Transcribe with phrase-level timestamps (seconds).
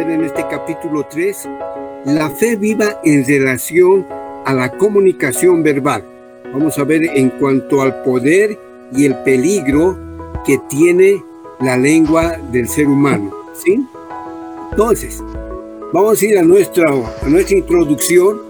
[0.00, 1.48] en este capítulo 3
[2.06, 4.06] la fe viva en relación
[4.44, 6.04] a la comunicación verbal.
[6.52, 8.56] Vamos a ver en cuanto al poder
[8.92, 9.98] y el peligro
[10.46, 11.22] que tiene
[11.60, 13.34] la lengua del ser humano.
[13.54, 13.84] ¿sí?
[14.70, 15.22] Entonces,
[15.92, 18.40] vamos a ir a nuestra, a nuestra introducción.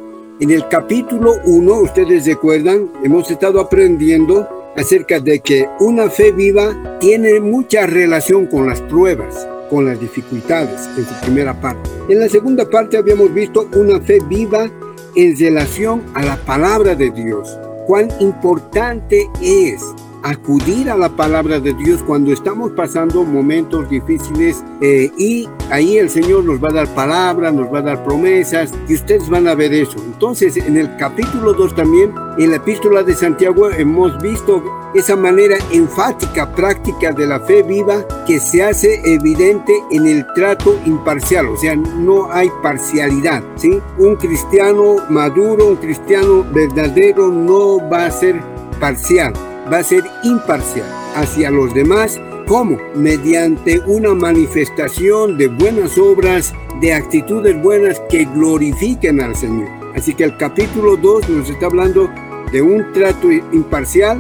[0.40, 4.46] En el capítulo 1, ustedes recuerdan, hemos estado aprendiendo
[4.76, 10.88] acerca de que una fe viva tiene mucha relación con las pruebas, con las dificultades
[10.96, 11.90] en su primera parte.
[12.08, 14.70] En la segunda parte habíamos visto una fe viva
[15.14, 17.58] en relación a la palabra de Dios.
[17.86, 19.82] Cuán importante es
[20.22, 26.10] acudir a la palabra de Dios cuando estamos pasando momentos difíciles eh, y ahí el
[26.10, 29.54] Señor nos va a dar palabra, nos va a dar promesas y ustedes van a
[29.54, 29.98] ver eso.
[30.04, 34.62] Entonces en el capítulo 2 también, en la epístola de Santiago hemos visto
[34.94, 40.78] esa manera enfática, práctica de la fe viva que se hace evidente en el trato
[40.86, 43.80] imparcial, o sea, no hay parcialidad, ¿sí?
[43.98, 48.40] Un cristiano maduro, un cristiano verdadero no va a ser
[48.80, 49.32] parcial,
[49.72, 52.20] va a ser imparcial hacia los demás.
[52.46, 52.78] ¿Cómo?
[52.94, 59.68] Mediante una manifestación de buenas obras, de actitudes buenas que glorifiquen al Señor.
[59.94, 62.08] Así que el capítulo 2 nos está hablando
[62.50, 64.18] de un trato imparcial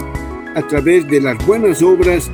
[0.54, 2.30] a través de las buenas obras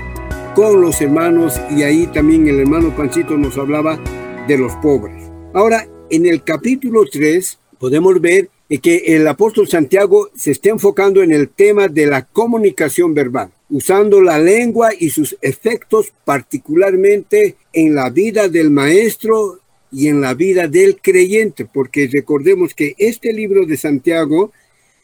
[0.55, 3.99] con los hermanos y ahí también el hermano Panchito nos hablaba
[4.47, 5.31] de los pobres.
[5.53, 8.49] Ahora, en el capítulo 3 podemos ver
[8.83, 14.23] que el apóstol Santiago se está enfocando en el tema de la comunicación verbal, usando
[14.23, 19.61] la lengua y sus efectos particularmente en la vida del maestro
[19.93, 24.51] y en la vida del creyente, porque recordemos que este libro de Santiago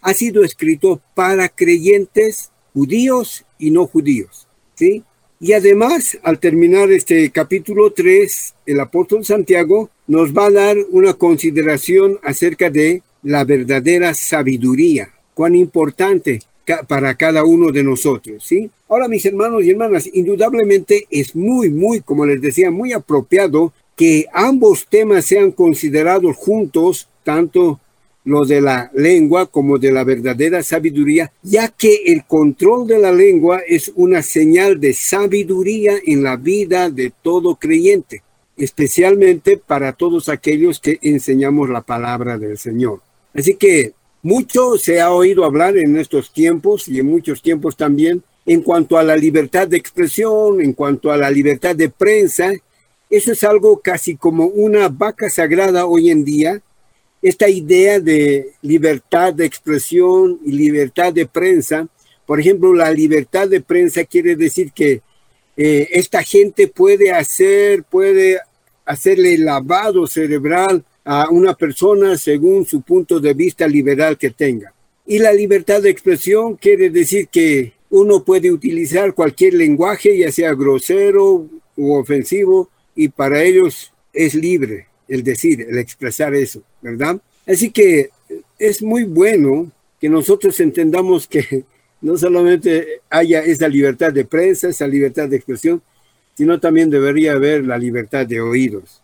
[0.01, 5.05] ha sido escrito para creyentes judíos y no judíos, ¿sí?
[5.43, 11.15] Y además, al terminar este capítulo 3, el apóstol Santiago nos va a dar una
[11.15, 16.41] consideración acerca de la verdadera sabiduría, cuán importante
[16.87, 18.71] para cada uno de nosotros, ¿sí?
[18.89, 24.27] Ahora, mis hermanos y hermanas, indudablemente es muy, muy, como les decía, muy apropiado que
[24.33, 27.81] ambos temas sean considerados juntos, tanto
[28.25, 33.13] lo de la lengua como de la verdadera sabiduría, ya que el control de la
[33.13, 38.23] lengua es una señal de sabiduría en la vida de todo creyente,
[38.57, 43.01] especialmente para todos aquellos que enseñamos la palabra del Señor.
[43.35, 48.23] Así que mucho se ha oído hablar en estos tiempos y en muchos tiempos también
[48.45, 52.53] en cuanto a la libertad de expresión, en cuanto a la libertad de prensa.
[53.09, 56.63] Eso es algo casi como una vaca sagrada hoy en día
[57.23, 61.87] esta idea de libertad de expresión y libertad de prensa.
[62.27, 65.03] Por ejemplo, la libertad de prensa quiere decir que
[65.57, 68.41] eh, esta gente puede hacer, puede
[68.87, 74.73] hacerle lavado cerebral a una persona según su punto de vista liberal que tenga.
[75.07, 80.55] Y la libertad de expresión quiere decir que uno puede utilizar cualquier lenguaje, ya sea
[80.55, 87.21] grosero u ofensivo, y para ellos es libre el decir, el expresar eso, ¿verdad?
[87.47, 88.11] Así que
[88.59, 91.65] es muy bueno que nosotros entendamos que
[92.01, 95.83] no solamente haya esa libertad de prensa, esa libertad de expresión,
[96.35, 99.03] sino también debería haber la libertad de oídos,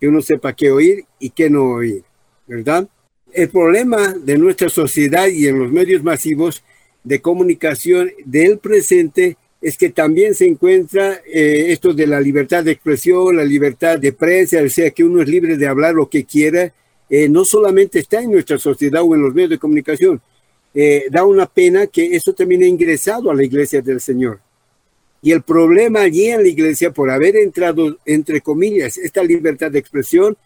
[0.00, 2.04] que uno sepa qué oír y qué no oír,
[2.46, 2.88] ¿verdad?
[3.32, 6.62] El problema de nuestra sociedad y en los medios masivos
[7.02, 12.72] de comunicación del presente es que también se encuentra eh, esto de la libertad de
[12.72, 16.24] expresión, la libertad de prensa, o sea, que uno es libre de hablar lo que
[16.24, 16.74] quiera,
[17.08, 20.20] eh, no solamente está en nuestra sociedad o en los medios de comunicación,
[20.74, 24.40] eh, da una pena que eso termine ingresado a la iglesia del Señor.
[25.22, 29.78] Y el problema allí en la iglesia, por haber entrado, entre comillas, esta libertad de
[29.78, 30.36] expresión,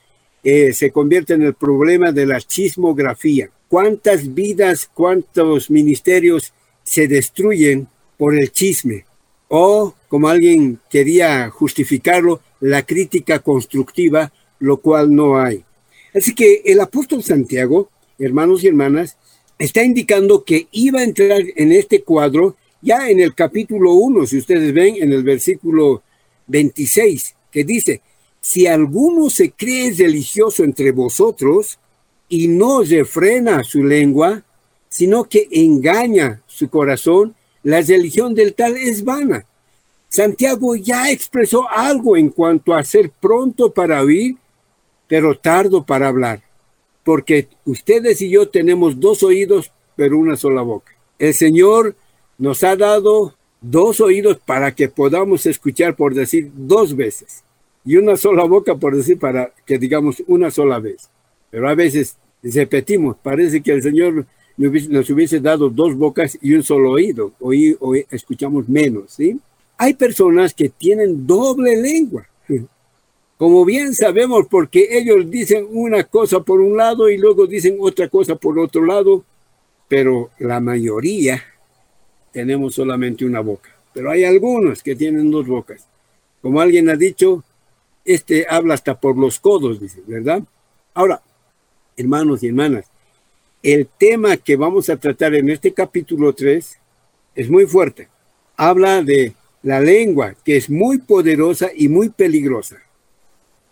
[0.45, 3.51] se convierte en el problema de la chismografía.
[3.67, 6.53] ¿Cuántas vidas, cuántos ministerios
[6.85, 9.06] se destruyen por el chisme
[9.49, 15.65] o, como alguien quería justificarlo, la crítica constructiva, lo cual no hay.
[16.15, 19.17] Así que el apóstol Santiago, hermanos y hermanas,
[19.59, 24.39] está indicando que iba a entrar en este cuadro ya en el capítulo 1, si
[24.39, 26.03] ustedes ven en el versículo
[26.47, 28.01] 26, que dice,
[28.41, 31.79] si alguno se cree religioso entre vosotros
[32.29, 34.45] y no refrena su lengua,
[34.89, 37.35] sino que engaña su corazón,
[37.67, 39.45] la religión del tal es vana.
[40.09, 44.37] Santiago ya expresó algo en cuanto a ser pronto para oír,
[45.09, 46.43] pero tardo para hablar,
[47.03, 50.93] porque ustedes y yo tenemos dos oídos, pero una sola boca.
[51.19, 51.97] El Señor
[52.39, 57.43] nos ha dado dos oídos para que podamos escuchar, por decir, dos veces.
[57.85, 61.09] y una sola boca, por decir, para que digamos una sola vez.
[61.51, 64.25] Pero a veces repetimos, parece que el Señor
[64.57, 69.39] nos hubiese dado dos bocas y un solo oído, hoy, hoy escuchamos menos, ¿sí?
[69.77, 72.27] Hay personas que tienen doble lengua,
[73.37, 78.09] como bien sabemos, porque ellos dicen una cosa por un lado y luego dicen otra
[78.09, 79.25] cosa por otro lado,
[79.89, 81.43] pero la mayoría
[82.33, 83.71] tenemos solamente una boca.
[83.93, 85.87] Pero hay algunos que tienen dos bocas.
[86.41, 87.45] Como alguien ha dicho,
[88.07, 90.43] este habla hasta por los codos, dice, ¿verdad?
[90.95, 91.21] Ahora,
[91.97, 92.87] hermanos y hermanas,
[93.73, 96.79] el tema que vamos a tratar en este capítulo 3
[97.35, 98.07] es muy fuerte.
[98.57, 99.33] Habla de
[99.65, 102.77] la lengua, que es muy poderosa y muy peligrosa.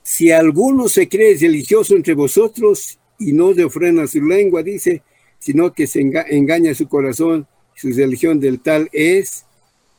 [0.02, 5.02] Si alguno se cree delicioso entre vosotros y no de ofrenda su lengua, dice,
[5.38, 9.44] sino que se engaña su corazón, su religión del tal es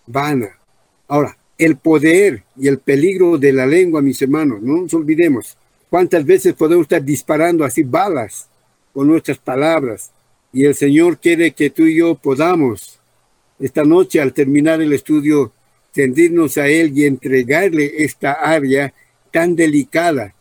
[0.08, 0.60] vana.
[1.08, 5.58] Ahora, el poder y el peligro de la lengua, mis hermanos, no nos olvidemos.
[5.90, 8.50] ¿Cuántas veces podemos estar disparando así balas
[8.96, 10.10] con nuestras palabras?
[10.52, 13.00] Y el Señor quiere que tú y yo podamos
[13.60, 15.52] esta noche al terminar el estudio
[15.94, 18.92] tendirnos a Él y entregarle esta área
[19.32, 20.34] tan delicada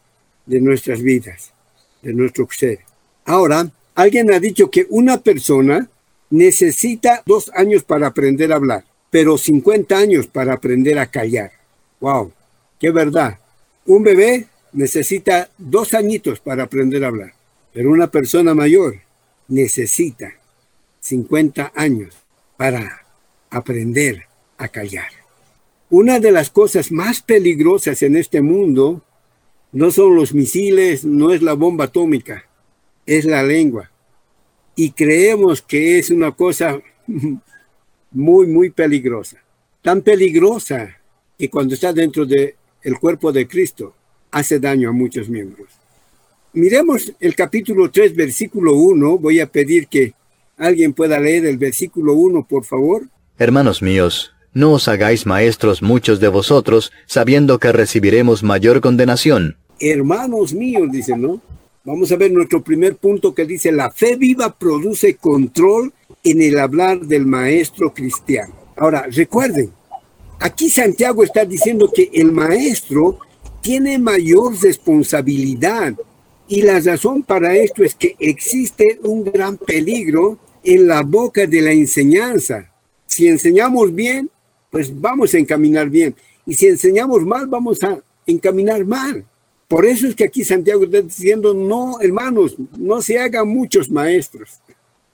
[0.46, 1.52] de nuestras vidas,
[2.00, 2.78] de nuestro ser.
[3.26, 5.90] Ahora, alguien ha dicho que una persona
[6.30, 8.84] necesita dos años para aprender a hablar
[9.14, 11.52] pero 50 años para aprender a callar.
[12.00, 12.32] ¡Wow!
[12.80, 13.38] ¡Qué verdad!
[13.86, 17.32] Un bebé necesita dos añitos para aprender a hablar,
[17.74, 19.00] pero una persona mayor
[19.48, 20.32] necesita
[21.00, 22.14] 50 años
[22.56, 23.04] para
[23.50, 24.22] aprender
[24.56, 25.08] a callar.
[25.90, 29.02] Una de las cosas más peligrosas en este mundo
[29.72, 32.48] no son los misiles, no es la bomba atómica,
[33.06, 33.90] es la lengua.
[34.76, 36.80] Y creemos que es una cosa
[38.12, 39.42] muy, muy peligrosa.
[39.82, 41.00] Tan peligrosa
[41.36, 43.94] que cuando está dentro del el cuerpo de Cristo
[44.30, 45.83] hace daño a muchos miembros.
[46.56, 49.18] Miremos el capítulo 3, versículo 1.
[49.18, 50.14] Voy a pedir que
[50.56, 53.08] alguien pueda leer el versículo 1, por favor.
[53.38, 59.56] Hermanos míos, no os hagáis maestros muchos de vosotros, sabiendo que recibiremos mayor condenación.
[59.80, 61.40] Hermanos míos, dice, ¿no?
[61.82, 65.92] Vamos a ver nuestro primer punto que dice, la fe viva produce control
[66.22, 68.54] en el hablar del maestro cristiano.
[68.76, 69.72] Ahora, recuerden,
[70.38, 73.18] aquí Santiago está diciendo que el maestro
[73.60, 75.94] tiene mayor responsabilidad
[76.49, 81.61] y la razón para esto es que existe un gran peligro en la boca de
[81.62, 82.70] la enseñanza.
[83.06, 84.31] Si enseñamos bien,
[84.70, 86.14] pues vamos a encaminar bien.
[86.46, 89.25] Y si enseñamos mal, vamos a encaminar mal.
[89.69, 94.61] Por eso es que aquí Santiago está diciendo, no, hermanos, no se hagan muchos maestros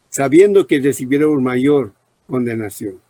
[0.08, 1.92] sabiendo que recibiremos mayor
[2.26, 3.00] condenación.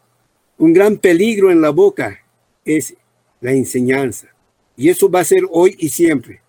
[0.58, 2.20] Un gran peligro en la boca
[2.64, 2.94] es
[3.40, 4.28] la enseñanza.
[4.76, 6.42] Y eso va a ser hoy y siempre.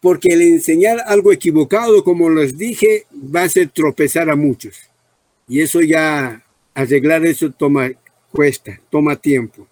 [0.00, 4.90] Porque el enseñar algo equivocado, como les dije, va a ser tropezar a muchos.
[5.46, 6.42] Y eso ya,
[6.74, 7.90] arreglar eso toma,
[8.32, 9.66] cuesta, toma tiempo.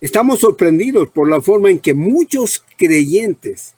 [0.00, 3.74] Estamos sorprendidos por la forma en que muchos creyentes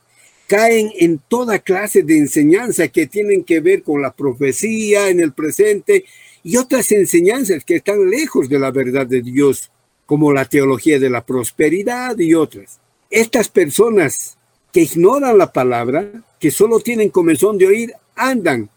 [0.48, 5.32] caen en toda clase de enseñanza que tienen que ver con la profecía en el
[5.32, 6.06] presente
[6.42, 9.70] y otras enseñanzas que están lejos de la verdad de Dios,
[10.06, 12.80] como la teología de la prosperidad y otras.
[13.10, 14.37] Estas personas
[14.78, 16.08] que ignoran la palabra,
[16.38, 18.70] que solo tienen comezón de oír, andan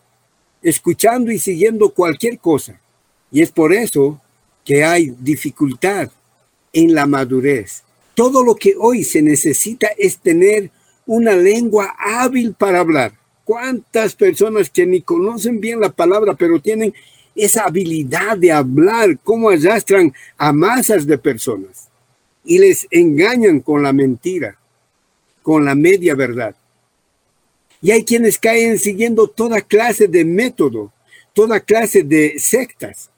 [0.64, 2.82] escuchando y siguiendo cualquier cosa.
[3.32, 4.20] Y es por eso
[4.66, 6.10] que hay dificultad
[6.74, 7.84] en la madurez.
[8.16, 10.72] Todo lo que hoy se necesita es tener
[11.06, 13.14] una lengua hábil para hablar.
[13.44, 16.96] ¿Cuántas personas que ni conocen bien la palabra, pero tienen
[17.36, 21.90] esa habilidad de hablar, cómo arrastran a masas de personas
[22.44, 24.58] y les engañan con la mentira,
[25.42, 26.56] con la media verdad?
[27.82, 30.92] Y hay quienes caen siguiendo toda clase de método,
[31.34, 33.10] toda clase de sectas.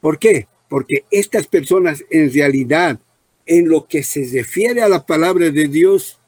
[0.00, 0.46] ¿Por qué?
[0.68, 2.98] Porque estas personas en realidad,
[3.46, 6.18] en lo que se refiere a la palabra de Dios,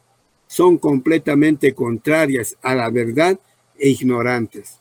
[0.46, 3.38] son completamente contrarias a la verdad
[3.78, 4.78] e ignorantes.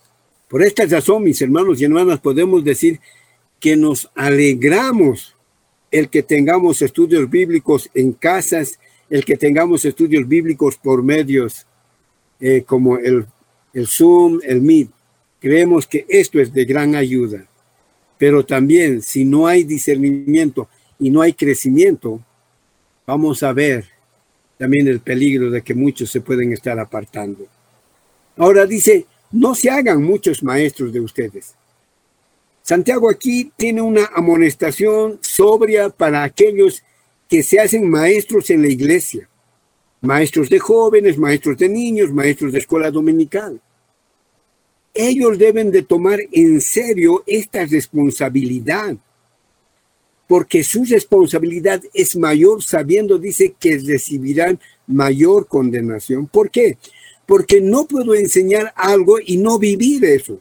[0.47, 2.99] Por esta razón, mis hermanos y hermanas, podemos decir
[3.59, 5.35] que nos alegramos
[5.91, 8.79] el que tengamos estudios bíblicos en casas,
[9.11, 11.67] el que tengamos estudios bíblicos por medios
[12.39, 13.27] eh, como el,
[13.73, 14.89] el Zoom, el Meet.
[15.39, 17.45] Creemos que esto es de gran ayuda.
[18.17, 22.21] Pero también, si no hay discernimiento y no hay crecimiento,
[23.05, 23.85] vamos a ver
[24.57, 27.45] también el peligro de que muchos se pueden estar apartando.
[28.37, 31.55] Ahora dice, no se hagan muchos maestros de ustedes.
[32.61, 36.81] Santiago aquí tiene una amonestación sobria para aquellos
[37.31, 39.29] que se hacen maestros en la iglesia.
[40.01, 43.61] maestros de jóvenes, maestros de niños, maestros de escuela dominical.
[44.93, 48.97] Ellos deben de tomar en serio esta responsabilidad,
[50.27, 56.27] porque su responsabilidad es mayor sabiendo, dice, que recibirán mayor condenación.
[56.27, 56.77] ¿Por qué?
[57.25, 60.39] Porque no puedo enseñar algo y no vivir eso.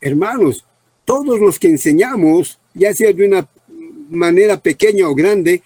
[0.00, 0.66] Hermanos,
[1.06, 3.48] todos los que enseñamos, ya sea de una
[4.10, 5.62] manera pequeña o grande,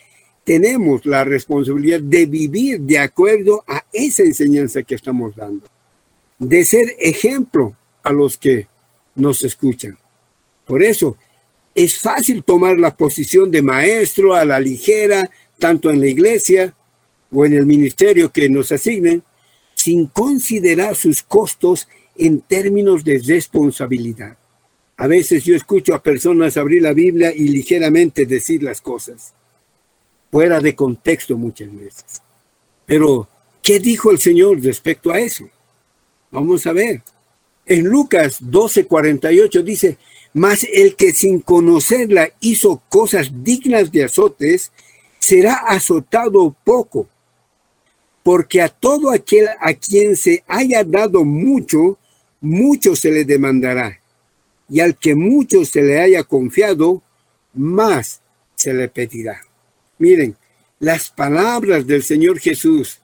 [0.51, 5.65] tenemos la responsabilidad de vivir de acuerdo a esa enseñanza que estamos dando,
[6.41, 8.67] de ser ejemplo a los que
[9.15, 9.97] nos escuchan.
[10.67, 11.17] Por eso,
[11.73, 15.31] es fácil tomar la posición de maestro a la ligera,
[15.61, 16.75] tanto en la iglesia
[17.31, 19.23] o en el ministerio que nos asignen,
[19.77, 24.37] sin considerar sus costos en términos de responsabilidad.
[24.97, 29.35] A veces yo escucho a personas abrir la Biblia y ligeramente decir las cosas,
[30.31, 32.23] fuera de contexto muchas veces.
[32.87, 33.29] Pero,
[33.63, 35.49] ¿qué dijo el Señor respecto a eso?
[36.31, 37.03] Vamos a ver.
[37.67, 39.99] En Lucas 12:48 dice,
[40.33, 44.73] mas el que sin conocerla hizo cosas dignas de azotes,
[45.19, 47.09] será azotado poco,
[48.23, 51.99] porque a todo aquel a quien se haya dado mucho,
[52.41, 54.01] mucho se le demandará
[54.71, 57.03] y al que mucho se le haya confiado,
[57.53, 58.23] más
[58.55, 59.43] se le pedirá.
[60.01, 60.35] Miren,
[60.79, 63.01] las palabras del Señor Jesús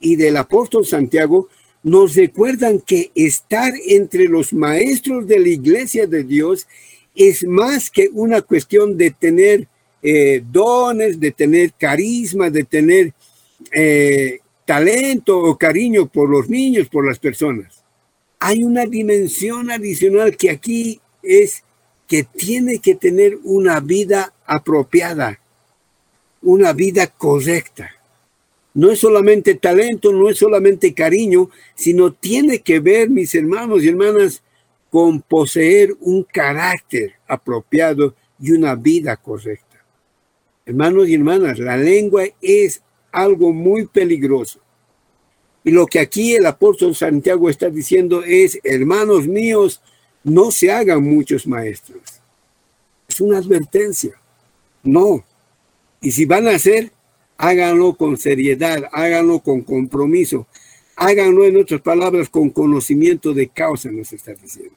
[0.00, 1.48] y del apóstol Santiago
[1.84, 6.66] nos recuerdan que estar entre los maestros de la iglesia de Dios
[7.14, 9.68] es más que una cuestión de tener
[10.02, 13.14] eh, dones, de tener carisma, de tener
[13.70, 17.84] eh, talento o cariño por los niños, por las personas.
[18.40, 21.62] Hay una dimensión adicional que aquí es
[22.08, 25.38] que tiene que tener una vida apropiada,
[26.42, 27.90] una vida correcta.
[28.74, 33.88] No es solamente talento, no es solamente cariño, sino tiene que ver, mis hermanos y
[33.88, 34.42] hermanas,
[34.90, 39.84] con poseer un carácter apropiado y una vida correcta.
[40.64, 44.60] Hermanos y hermanas, la lengua es algo muy peligroso.
[45.64, 49.80] Y lo que aquí el apóstol Santiago está diciendo es, hermanos míos,
[50.24, 52.02] no se hagan muchos maestros.
[53.08, 54.12] Es una advertencia.
[54.82, 55.24] No.
[56.02, 56.92] Y si van a hacer,
[57.38, 60.46] háganlo con seriedad, háganlo con compromiso,
[60.96, 64.76] háganlo en otras palabras con conocimiento de causa, nos está diciendo.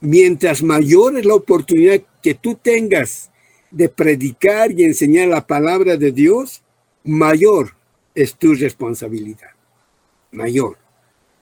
[0.00, 3.30] Mientras mayor es la oportunidad que tú tengas
[3.72, 6.62] de predicar y enseñar la palabra de Dios,
[7.02, 7.74] mayor
[8.14, 9.58] es tu responsabilidad
[10.30, 10.76] mayor.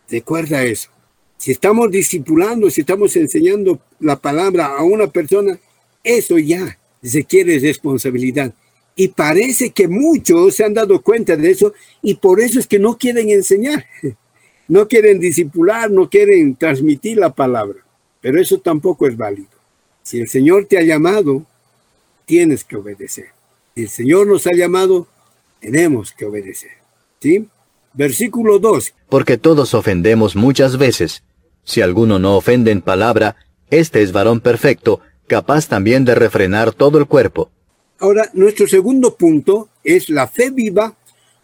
[0.09, 0.91] Recuerda eso.
[1.37, 5.59] Si estamos discipulando, si estamos enseñando la palabra a una persona,
[6.03, 8.55] eso ya requiere responsabilidad.
[8.99, 12.79] Y parece que muchos se han dado cuenta de eso y por eso es que
[12.79, 13.85] no quieren enseñar,
[14.69, 17.79] no quieren discipular, no quieren transmitir la palabra.
[18.23, 19.51] Pero eso tampoco es válido.
[20.03, 21.45] Si el Señor te ha llamado,
[22.25, 23.27] tienes que obedecer.
[23.75, 25.07] Si el Señor nos ha llamado,
[25.61, 26.71] tenemos que obedecer.
[27.21, 27.47] ¿Sí?
[27.93, 28.95] Versículo 2.
[29.11, 31.23] Porque todos ofendemos muchas veces.
[31.65, 33.37] Si alguno no ofende en palabra,
[33.71, 37.51] este es varón perfecto, capaz también de refrenar todo el cuerpo.
[37.99, 40.95] Ahora, nuestro segundo punto es la fe viva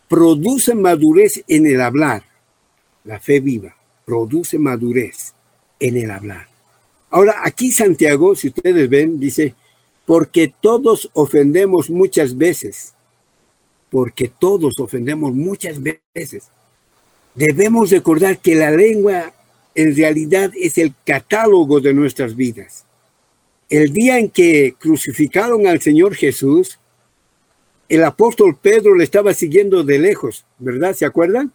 [0.09, 2.25] produce madurez en el hablar.
[3.05, 5.33] La fe viva produce madurez
[5.81, 6.49] en el hablar.
[7.11, 9.55] Ahora, aquí Santiago, si ustedes ven, dice,
[10.07, 12.95] porque todos ofendemos muchas veces
[13.93, 16.45] porque todos ofendemos muchas veces.
[17.35, 19.35] Debemos recordar que la lengua
[19.75, 22.87] en realidad es el catálogo de nuestras vidas.
[23.73, 26.79] El día en que crucificaron al Señor Jesús,
[27.89, 30.93] el apóstol Pedro le estaba siguiendo de lejos, ¿verdad?
[30.93, 31.51] ¿Se acuerdan?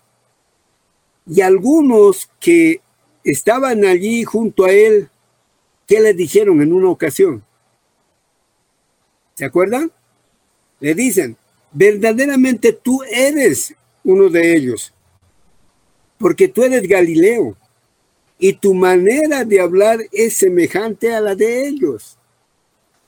[1.27, 2.81] Y algunos que
[3.23, 5.09] estaban allí junto a él,
[5.85, 7.43] ¿qué le dijeron en una ocasión?
[9.35, 9.91] ¿Se acuerdan?
[10.79, 11.37] Le dicen,
[11.71, 14.91] verdaderamente tú eres uno de ellos,
[16.17, 17.55] porque tú eres Galileo
[18.39, 22.17] y tu manera de hablar es semejante a la de ellos.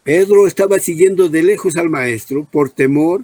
[0.04, 3.24] Pedro estaba siguiendo de lejos al maestro por temor,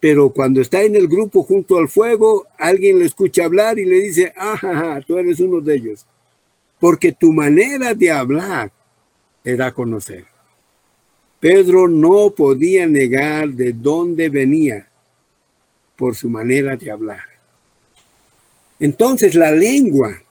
[0.00, 4.00] pero cuando está en el grupo junto al fuego, alguien le escucha hablar y le
[4.00, 6.06] dice, ajá, tú eres uno de ellos,
[6.80, 8.72] porque tu manera de hablar
[9.42, 10.24] te da a conocer.
[11.38, 14.88] Pedro no podía negar de dónde venía
[15.96, 17.22] por su manera de hablar.
[18.80, 20.22] Entonces la lengua,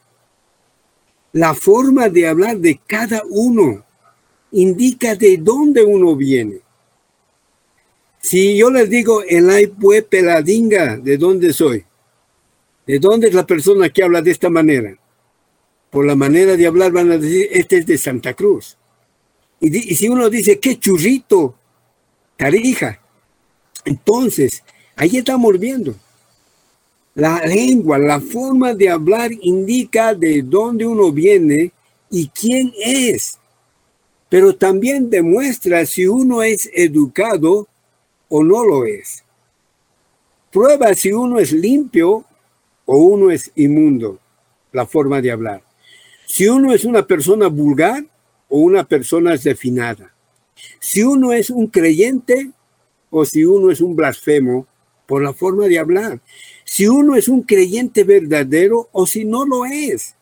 [1.36, 3.84] la forma de hablar de cada uno,
[4.54, 6.62] indica de dónde uno viene.
[8.22, 11.84] Si yo les digo el pue peladinga, ¿de dónde soy?
[12.88, 14.98] ¿De dónde es la persona que habla de esta manera?
[15.90, 18.78] Por la manera de hablar van a decir, este es de Santa Cruz.
[19.60, 21.54] Y, si uno dice, qué churrito,
[22.38, 23.02] tarija,
[23.84, 24.64] entonces
[24.96, 25.96] ahí estamos viendo.
[27.16, 31.72] La lengua, la forma de hablar indica de dónde uno viene
[32.12, 33.40] y quién es.
[34.28, 37.70] Pero también demuestra si uno es educado
[38.28, 39.24] o no lo es.
[40.52, 42.26] Prueba si uno es limpio
[42.84, 44.20] o uno es inmundo,
[44.74, 45.64] la forma de hablar.
[46.28, 48.04] Si uno es una persona vulgar
[48.50, 50.14] o una persona definada.
[50.80, 52.52] Si uno es un creyente
[53.10, 54.68] o si uno es un blasfemo
[55.06, 56.20] por la forma de hablar.
[56.66, 60.16] Si uno es un creyente verdadero o si no lo es.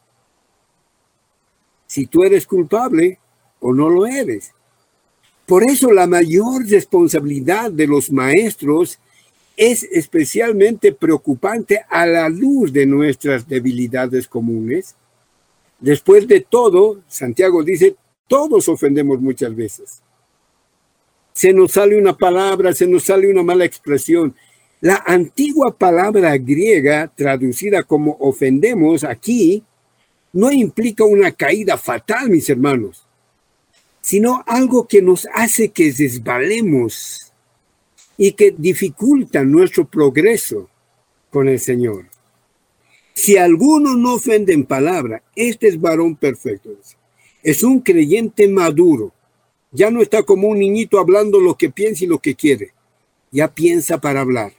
[1.87, 3.19] Si tú eres culpable
[3.59, 4.53] o no lo eres.
[5.47, 8.99] Por eso la mayor responsabilidad de los maestros
[9.57, 14.95] es especialmente preocupante a la luz de nuestras debilidades comunes.
[15.79, 17.95] Después de todo, Santiago dice,
[18.27, 20.01] todos ofendemos muchas veces.
[21.33, 24.35] Se nos sale una palabra, se nos sale una mala expresión.
[24.83, 29.63] La antigua palabra griega traducida como ofendemos aquí
[30.33, 33.07] no implica una caída fatal, mis hermanos,
[34.01, 37.31] sino algo que nos hace que desvalemos
[38.17, 40.69] y que dificulta nuestro progreso
[41.29, 42.07] con el Señor.
[43.13, 46.71] Si alguno no ofende en palabra, este es varón perfecto.
[47.41, 49.13] Es un creyente maduro.
[49.71, 52.73] Ya no está como un niñito hablando lo que piensa y lo que quiere.
[53.31, 54.51] Ya piensa para hablar.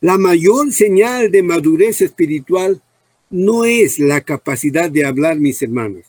[0.00, 2.80] La mayor señal de madurez espiritual
[3.28, 6.06] no es la capacidad de hablar, mis hermanos,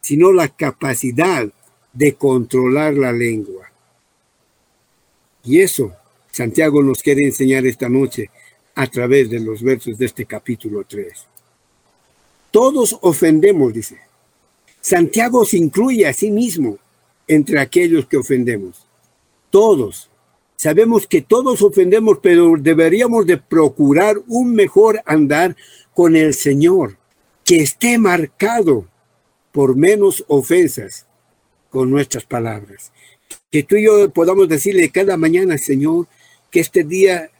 [0.00, 1.48] sino la capacidad
[1.92, 3.70] de controlar la lengua.
[5.44, 5.92] Y eso
[6.36, 8.30] Santiago nos quiere enseñar esta noche
[8.74, 11.26] a través de los versos de este capítulo 3.
[12.50, 13.98] Todos ofendemos, dice.
[14.80, 16.78] Santiago se incluye a sí mismo
[17.26, 18.86] entre aquellos que ofendemos.
[19.50, 20.10] Todos.
[20.56, 25.56] Sabemos que todos ofendemos, pero deberíamos de procurar un mejor andar
[25.94, 26.98] con el Señor,
[27.44, 28.86] que esté marcado
[29.52, 31.06] por menos ofensas
[31.70, 32.92] con nuestras palabras
[33.50, 36.06] que tú y yo podamos decirle cada mañana, Señor,
[36.50, 37.30] que este día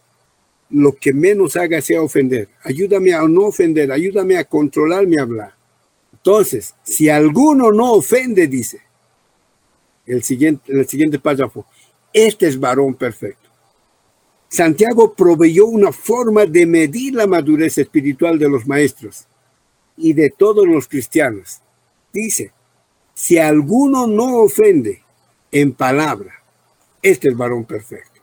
[0.70, 2.48] lo que menos haga sea ofender.
[2.62, 5.54] Ayúdame a no ofender, ayúdame a controlar mi hablar.
[6.12, 8.80] Entonces, si alguno no ofende, dice
[10.06, 11.66] el siguiente, el siguiente párrafo,
[12.16, 13.50] este es varón perfecto.
[14.48, 19.26] Santiago proveyó una forma de medir la madurez espiritual de los maestros
[19.96, 21.60] y de todos los cristianos.
[22.12, 22.52] Dice,
[23.12, 25.02] si alguno no ofende,
[25.50, 26.42] en palabra.
[27.02, 28.20] Este es varón perfecto.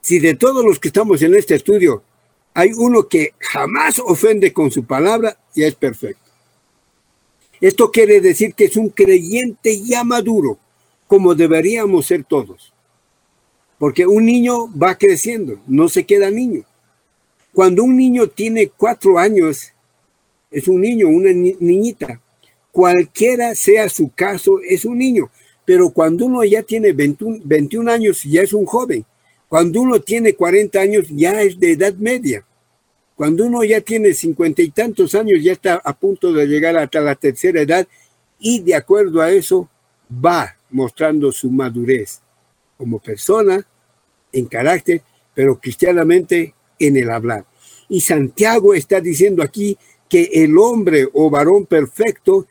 [0.00, 2.02] Si de todos los que estamos en este estudio
[2.54, 6.30] hay uno que jamás ofende con su palabra, ya es perfecto.
[7.60, 10.58] Esto quiere decir que es un creyente ya maduro,
[11.08, 12.72] como deberíamos ser todos.
[13.78, 16.64] Porque un niño va creciendo, no se queda niño.
[17.52, 19.72] Cuando un niño tiene cuatro años,
[20.50, 22.20] es un niño, una niñita.
[22.70, 25.30] Cualquiera sea su caso, es un niño.
[25.64, 29.04] Pero cuando uno ya tiene 21, años, ya es un joven.
[29.48, 32.44] Cuando uno tiene 40 años, ya es de edad media.
[33.16, 37.00] Cuando uno ya tiene cincuenta y tantos años, ya está a punto de llegar hasta
[37.00, 37.88] la tercera edad
[38.38, 39.68] y de acuerdo a eso
[40.12, 42.20] va mostrando su madurez
[42.76, 43.66] como persona,
[44.32, 45.02] en carácter,
[45.34, 47.44] pero cristianamente en el hablar.
[47.88, 49.76] Y Santiago está diciendo aquí
[50.08, 52.46] que el hombre o varón perfecto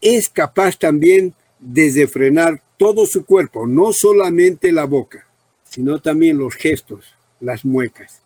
[0.00, 5.26] es capaz también desde frenar todo su cuerpo, no solamente la boca,
[5.68, 7.04] sino también los gestos,
[7.40, 8.22] las muecas.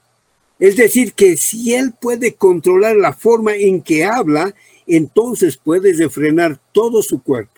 [0.58, 4.54] Es decir, que si él puede controlar la forma en que habla,
[4.86, 7.53] entonces puede refrenar todo su cuerpo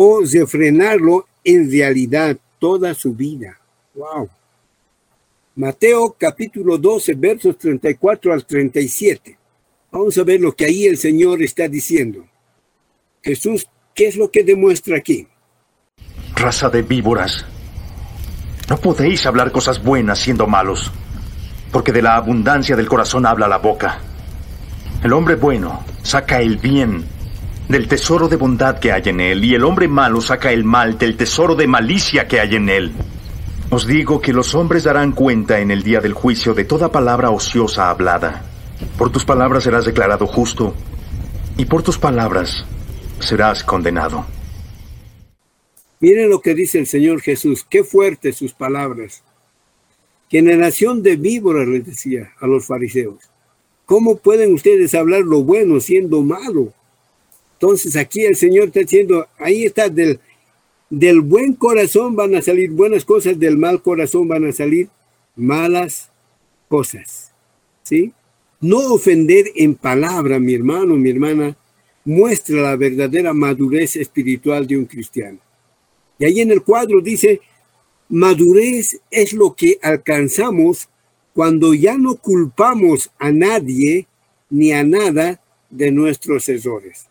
[0.00, 3.58] o refrenarlo en realidad toda su vida.
[3.94, 4.28] Wow.
[5.56, 9.36] Mateo capítulo 12, versos 34 al 37.
[9.90, 12.24] Vamos a ver lo que ahí el Señor está diciendo.
[13.22, 13.66] Jesús
[13.98, 15.26] ¿Qué es lo que demuestra aquí?
[16.36, 17.44] Raza de víboras.
[18.68, 20.92] No podéis hablar cosas buenas siendo malos,
[21.72, 23.98] porque de la abundancia del corazón habla la boca.
[25.02, 27.06] El hombre bueno saca el bien
[27.68, 30.98] del tesoro de bondad que hay en él, y el hombre malo saca el mal
[30.98, 32.92] del tesoro de malicia que hay en él.
[33.70, 37.30] Os digo que los hombres darán cuenta en el día del juicio de toda palabra
[37.30, 38.42] ociosa hablada.
[38.96, 40.74] Por tus palabras serás declarado justo,
[41.58, 42.64] y por tus palabras
[43.20, 44.24] serás condenado.
[46.00, 49.22] Miren lo que dice el Señor Jesús, qué fuertes sus palabras.
[50.30, 53.28] Generación de víboras, les decía a los fariseos.
[53.84, 56.72] ¿Cómo pueden ustedes hablar lo bueno siendo malo?
[57.60, 60.20] Entonces aquí el Señor está diciendo, ahí está, del,
[60.88, 64.88] del buen corazón van a salir buenas cosas, del mal corazón van a salir
[65.34, 66.08] malas
[66.68, 67.32] cosas.
[67.82, 68.12] ¿Sí?
[68.60, 71.56] No ofender en palabra, mi hermano, mi hermana,
[72.04, 75.40] muestra la verdadera madurez espiritual de un cristiano.
[76.16, 77.40] Y ahí en el cuadro dice,
[78.08, 80.88] madurez es lo que alcanzamos
[81.34, 84.06] cuando ya no culpamos a nadie
[84.48, 85.40] ni a nada
[85.70, 87.07] de nuestros errores.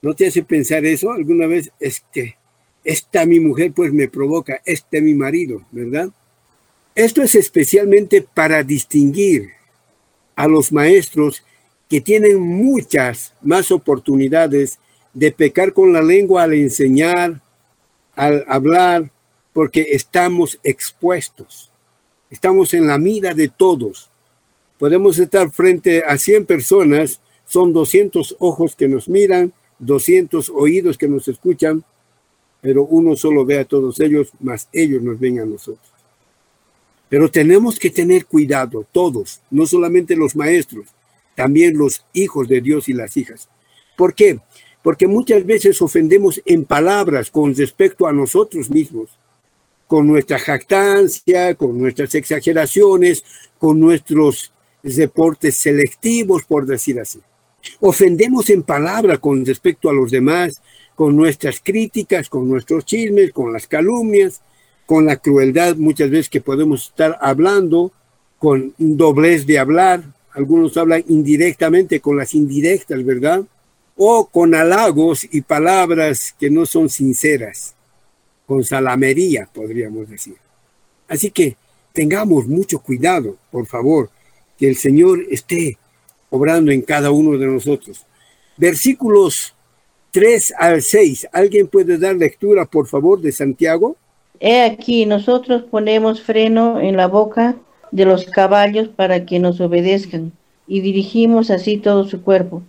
[0.00, 1.70] ¿No te hace pensar eso alguna vez?
[1.80, 2.36] Es que
[2.84, 6.10] esta mi mujer pues me provoca, este mi marido, ¿verdad?
[6.94, 9.50] Esto es especialmente para distinguir
[10.36, 11.44] a los maestros
[11.88, 14.78] que tienen muchas más oportunidades
[15.14, 17.40] de pecar con la lengua al enseñar,
[18.14, 19.10] al hablar,
[19.52, 21.70] porque estamos expuestos.
[22.30, 24.10] Estamos en la mira de todos.
[24.78, 31.08] Podemos estar frente a 100 personas, son 200 ojos que nos miran, 200 oídos que
[31.08, 31.84] nos escuchan,
[32.60, 35.86] pero uno solo ve a todos ellos, más ellos nos ven a nosotros.
[37.08, 40.86] Pero tenemos que tener cuidado, todos, no solamente los maestros,
[41.34, 43.48] también los hijos de Dios y las hijas.
[43.96, 44.40] ¿Por qué?
[44.82, 49.10] Porque muchas veces ofendemos en palabras con respecto a nosotros mismos
[49.88, 53.24] con nuestra jactancia, con nuestras exageraciones,
[53.58, 57.18] con nuestros deportes selectivos, por decir así.
[57.80, 60.60] Ofendemos en palabra con respecto a los demás,
[60.94, 64.40] con nuestras críticas, con nuestros chismes, con las calumnias,
[64.86, 67.92] con la crueldad muchas veces que podemos estar hablando,
[68.38, 70.02] con doblez de hablar.
[70.32, 73.42] Algunos hablan indirectamente con las indirectas, ¿verdad?
[73.96, 77.74] O con halagos y palabras que no son sinceras
[78.48, 80.36] con salamería, podríamos decir.
[81.06, 81.56] Así que
[81.92, 84.10] tengamos mucho cuidado, por favor,
[84.56, 85.76] que el Señor esté
[86.30, 88.04] obrando en cada uno de nosotros.
[88.56, 89.54] Versículos
[90.12, 91.28] 3 al 6.
[91.32, 93.96] ¿Alguien puede dar lectura, por favor, de Santiago?
[94.40, 97.56] He aquí, nosotros ponemos freno en la boca
[97.90, 100.32] de los caballos para que nos obedezcan
[100.66, 102.62] y dirigimos así todo su cuerpo.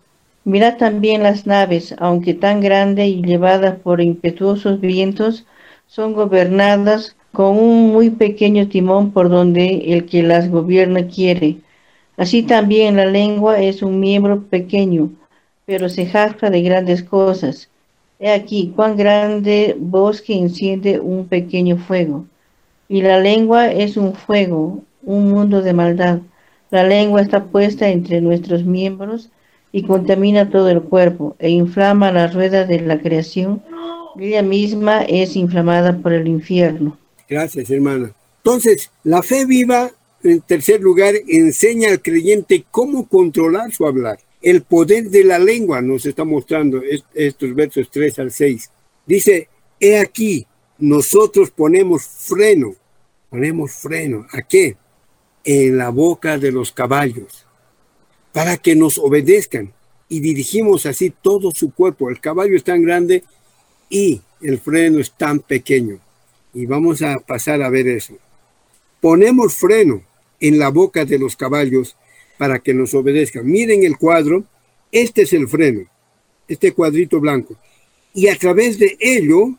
[0.45, 5.45] Mirad también las naves, aunque tan grandes y llevadas por impetuosos vientos,
[5.85, 11.57] son gobernadas con un muy pequeño timón por donde el que las gobierna quiere.
[12.19, 15.09] Así también la lengua es un miembro pequeño,
[15.65, 17.69] pero se jacta de grandes cosas.
[18.19, 22.25] He aquí cuán grande bosque enciende un pequeño fuego.
[22.87, 26.19] Y la lengua es un fuego, un mundo de maldad.
[26.69, 29.29] La lengua está puesta entre nuestros miembros
[29.71, 33.63] y contamina todo el cuerpo e inflama la rueda de la creación
[34.17, 36.97] ella misma es inflamada por el infierno.
[37.27, 38.11] Gracias, hermana.
[38.43, 39.91] Entonces, la fe viva,
[40.23, 44.19] en tercer lugar, enseña al creyente cómo controlar su hablar.
[44.41, 46.81] El poder de la lengua nos está mostrando
[47.13, 48.71] estos versos 3 al 6.
[49.05, 50.45] Dice, he aquí,
[50.77, 52.75] nosotros ponemos freno,
[53.29, 54.27] ponemos freno.
[54.31, 54.77] ¿A qué?
[55.43, 57.45] En la boca de los caballos,
[58.33, 59.73] para que nos obedezcan
[60.07, 62.09] y dirigimos así todo su cuerpo.
[62.09, 63.23] El caballo es tan grande
[63.89, 65.99] y el freno es tan pequeño.
[66.53, 68.15] Y vamos a pasar a ver eso.
[69.01, 70.01] Ponemos freno
[70.39, 71.95] en la boca de los caballos
[72.37, 73.45] para que nos obedezcan.
[73.45, 74.43] Miren el cuadro,
[74.91, 75.85] este es el freno,
[76.47, 77.55] este cuadrito blanco.
[78.13, 79.55] Y a través de ello,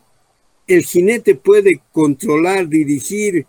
[0.67, 3.45] el jinete puede controlar, dirigir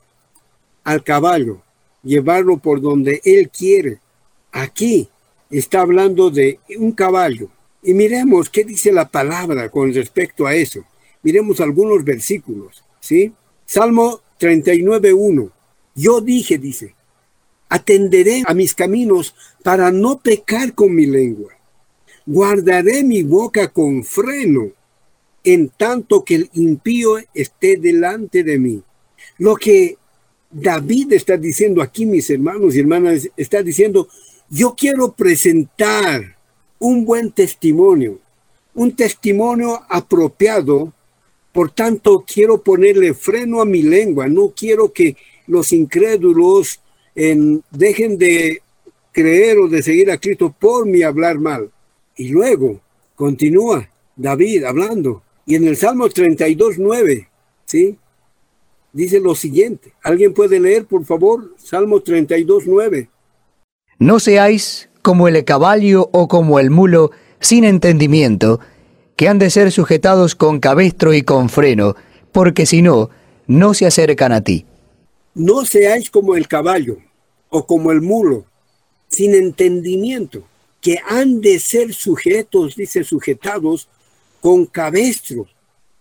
[0.85, 1.63] al caballo,
[2.03, 4.01] llevarlo por donde él quiere.
[4.53, 5.09] Aquí
[5.51, 7.49] está hablando de un caballo,
[7.83, 10.85] y miremos qué dice la palabra con respecto a eso.
[11.23, 13.33] Miremos algunos versículos, ¿sí?
[13.67, 15.51] Salmo 39.1.
[15.95, 16.95] Yo dije, dice,
[17.73, 21.55] atenderé a mis caminos para no pecar con mi lengua.
[22.27, 24.73] Guardaré mi boca con freno,
[25.43, 28.83] en tanto que el impío esté delante de mí.
[29.39, 29.97] Lo que
[30.51, 34.07] David está diciendo aquí, mis hermanos y hermanas, está diciendo,
[34.51, 36.37] yo quiero presentar
[36.79, 38.21] un buen testimonio,
[38.75, 40.93] un testimonio apropiado.
[41.53, 44.29] Por tanto, quiero ponerle freno a mi lengua.
[44.29, 46.82] No quiero que los incrédulos
[47.15, 48.63] dejen de
[49.13, 51.71] creer o de seguir a Cristo por mi hablar mal.
[52.17, 52.81] Y luego
[53.15, 55.23] continúa David hablando.
[55.47, 57.29] Y en el Salmo 32, 9,
[57.67, 57.99] ¿sí?
[58.93, 59.93] Dice lo siguiente.
[60.03, 61.55] ¿Alguien puede leer, por favor?
[61.57, 63.09] Salmo 32, 9.
[63.99, 68.61] No seáis como el caballo o como el mulo, sin entendimiento,
[69.17, 71.97] que han de ser sujetados con cabestro y con freno,
[72.31, 73.11] porque si no,
[73.47, 74.65] no se acercan a ti.
[75.35, 76.99] No seáis como el caballo
[77.49, 78.45] o como el mulo,
[79.09, 80.45] sin entendimiento,
[80.81, 83.89] que han de ser sujetos, dice, sujetados
[84.41, 85.47] con cabestro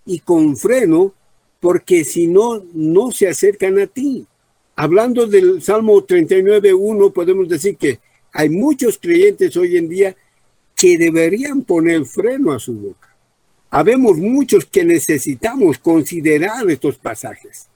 [0.05, 1.13] y con freno,
[1.61, 4.25] porque si no, no se acercan a ti.
[4.75, 7.99] Hablando del Salmo 39.1, podemos decir que
[8.33, 10.15] hay muchos creyentes hoy en día
[10.75, 13.15] que deberían poner freno a su boca.
[13.69, 17.70] Habemos muchos que necesitamos considerar estos pasajes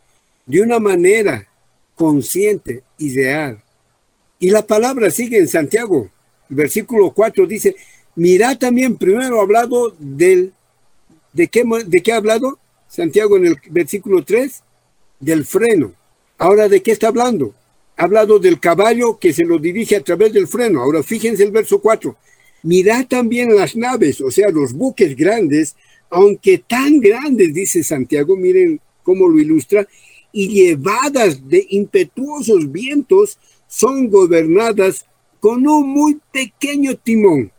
[0.45, 1.47] de una manera
[1.95, 3.61] consciente y real.
[4.39, 6.09] Y la palabra sigue en Santiago.
[6.49, 7.75] Versículo 4 dice,
[8.15, 10.53] mira también primero hablado del,
[11.33, 14.61] ¿de qué, de qué ha hablado Santiago en el versículo 3?
[15.19, 15.93] Del freno.
[16.37, 17.55] Ahora, ¿de qué está hablando?
[17.97, 20.81] Ha hablado del caballo que se lo dirige a través del freno.
[20.81, 22.15] Ahora, fíjense el verso 4.
[22.63, 25.75] Mirad también las naves, o sea, los buques grandes,
[26.09, 29.87] aunque tan grandes, dice Santiago, miren cómo lo ilustra,
[30.37, 35.05] y llevadas de impetuosos vientos, son gobernadas
[35.39, 37.53] con un muy pequeño timón,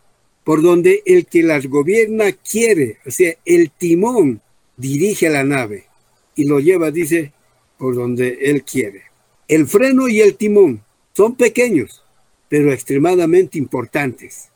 [0.44, 4.42] por donde el que las gobierna quiere, o sea, el timón
[4.76, 5.86] dirige la nave
[6.34, 7.32] y lo lleva, dice,
[7.78, 9.04] por donde él quiere.
[9.48, 10.82] El freno y el timón
[11.14, 12.04] son pequeños,
[12.50, 14.50] pero extremadamente importantes.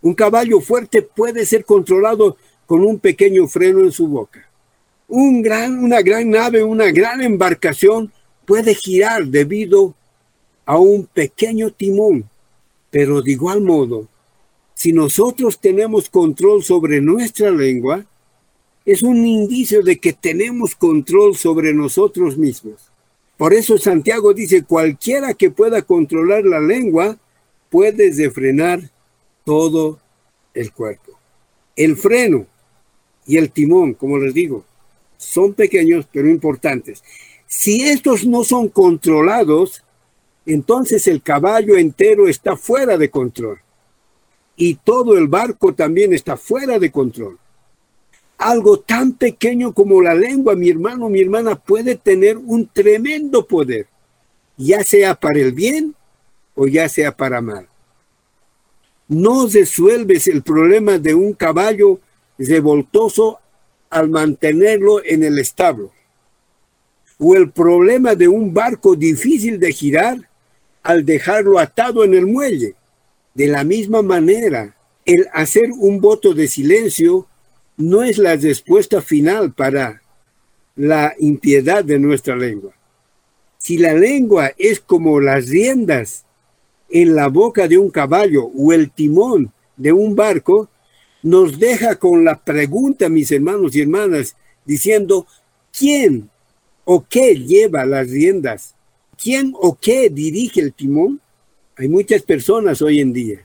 [0.00, 4.45] Un caballo fuerte puede ser controlado con un pequeño freno en su boca.
[5.08, 8.12] Un gran, una gran nave, una gran embarcación
[8.44, 9.94] puede girar debido
[10.64, 12.28] a un pequeño timón.
[12.90, 14.08] Pero de igual modo,
[14.74, 18.04] si nosotros tenemos control sobre nuestra lengua,
[18.84, 22.90] es un indicio de que tenemos control sobre nosotros mismos.
[23.36, 27.18] Por eso Santiago dice, cualquiera que pueda controlar la lengua
[27.68, 28.90] puede refrenar
[29.44, 29.98] todo
[30.54, 31.12] el cuerpo.
[31.74, 32.46] El freno
[33.26, 34.64] y el timón, como les digo,
[35.16, 37.02] son pequeños pero importantes.
[37.46, 39.82] Si estos no son controlados,
[40.44, 43.60] entonces el caballo entero está fuera de control.
[44.56, 47.38] Y todo el barco también está fuera de control
[48.38, 53.86] algo tan pequeño como la lengua, mi hermano, mi hermana, puede tener un tremendo poder,
[54.56, 55.94] ya sea para el bien
[56.54, 57.68] o ya sea para mal.
[59.08, 62.00] No resuelves el problema de un caballo
[62.38, 63.38] revoltoso
[63.90, 65.92] al mantenerlo en el establo,
[67.18, 70.28] o el problema de un barco difícil de girar
[70.82, 72.74] al dejarlo atado en el muelle.
[73.34, 77.26] De la misma manera, el hacer un voto de silencio
[77.76, 80.02] no es la respuesta final para
[80.74, 82.72] la impiedad de nuestra lengua.
[83.58, 86.24] Si la lengua es como las riendas
[86.88, 90.68] en la boca de un caballo o el timón de un barco,
[91.26, 95.26] nos deja con la pregunta, mis hermanos y hermanas, diciendo,
[95.76, 96.30] ¿quién
[96.84, 98.76] o qué lleva las riendas?
[99.20, 101.20] ¿Quién o qué dirige el timón?
[101.76, 103.44] Hay muchas personas hoy en día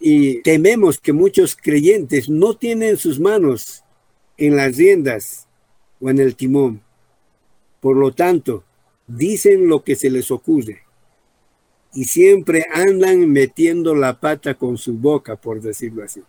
[0.00, 3.84] y tememos que muchos creyentes no tienen sus manos
[4.36, 5.46] en las riendas
[6.00, 6.82] o en el timón.
[7.78, 8.64] Por lo tanto,
[9.06, 10.80] dicen lo que se les ocurre
[11.94, 16.20] y siempre andan metiendo la pata con su boca, por decirlo así.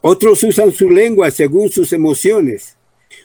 [0.00, 2.76] Otros usan su lengua según sus emociones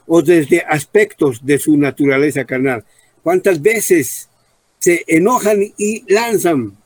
[0.07, 2.83] o desde aspectos de su naturaleza carnal.
[3.23, 4.29] ¿Cuántas veces
[4.79, 6.77] se enojan y lanzan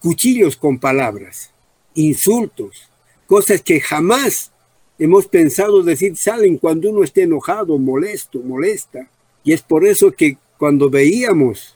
[0.00, 1.54] cuchillos con palabras?
[1.94, 2.88] insultos,
[3.26, 4.52] cosas que jamás
[4.98, 9.08] hemos pensado decir salen cuando uno esté enojado, molesto, molesta.
[9.42, 11.73] Y es por eso que cuando veíamos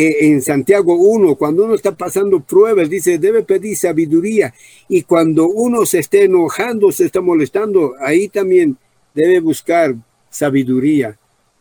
[0.00, 4.54] en Santiago 1, cuando uno está pasando pruebas, dice, debe pedir sabiduría.
[4.88, 8.76] Y cuando uno se esté enojando, se está molestando, ahí también
[9.14, 9.96] debe buscar
[10.30, 11.18] sabiduría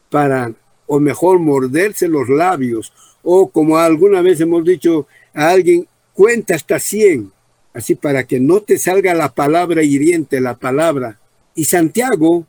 [0.09, 0.53] para,
[0.85, 2.93] o mejor, morderse los labios.
[3.23, 7.31] O como alguna vez hemos dicho a alguien, cuenta hasta 100
[7.77, 11.19] así para que no te salga la palabra hiriente, la palabra.
[11.53, 12.43] Y Santiago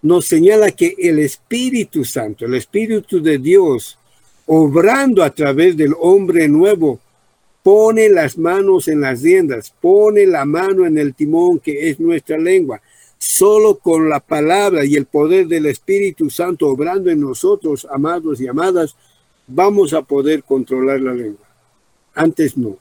[0.00, 3.98] nos señala que el Espíritu Santo, el Espíritu de Dios,
[4.46, 7.00] obrando a través del hombre nuevo,
[7.62, 12.38] pone las manos en las riendas, pone la mano en el timón que es nuestra
[12.38, 12.80] lengua.
[13.18, 18.46] Solo con la palabra y el poder del Espíritu Santo obrando en nosotros, amados y
[18.46, 18.96] amadas,
[19.46, 21.46] vamos a poder controlar la lengua.
[22.14, 22.78] Antes no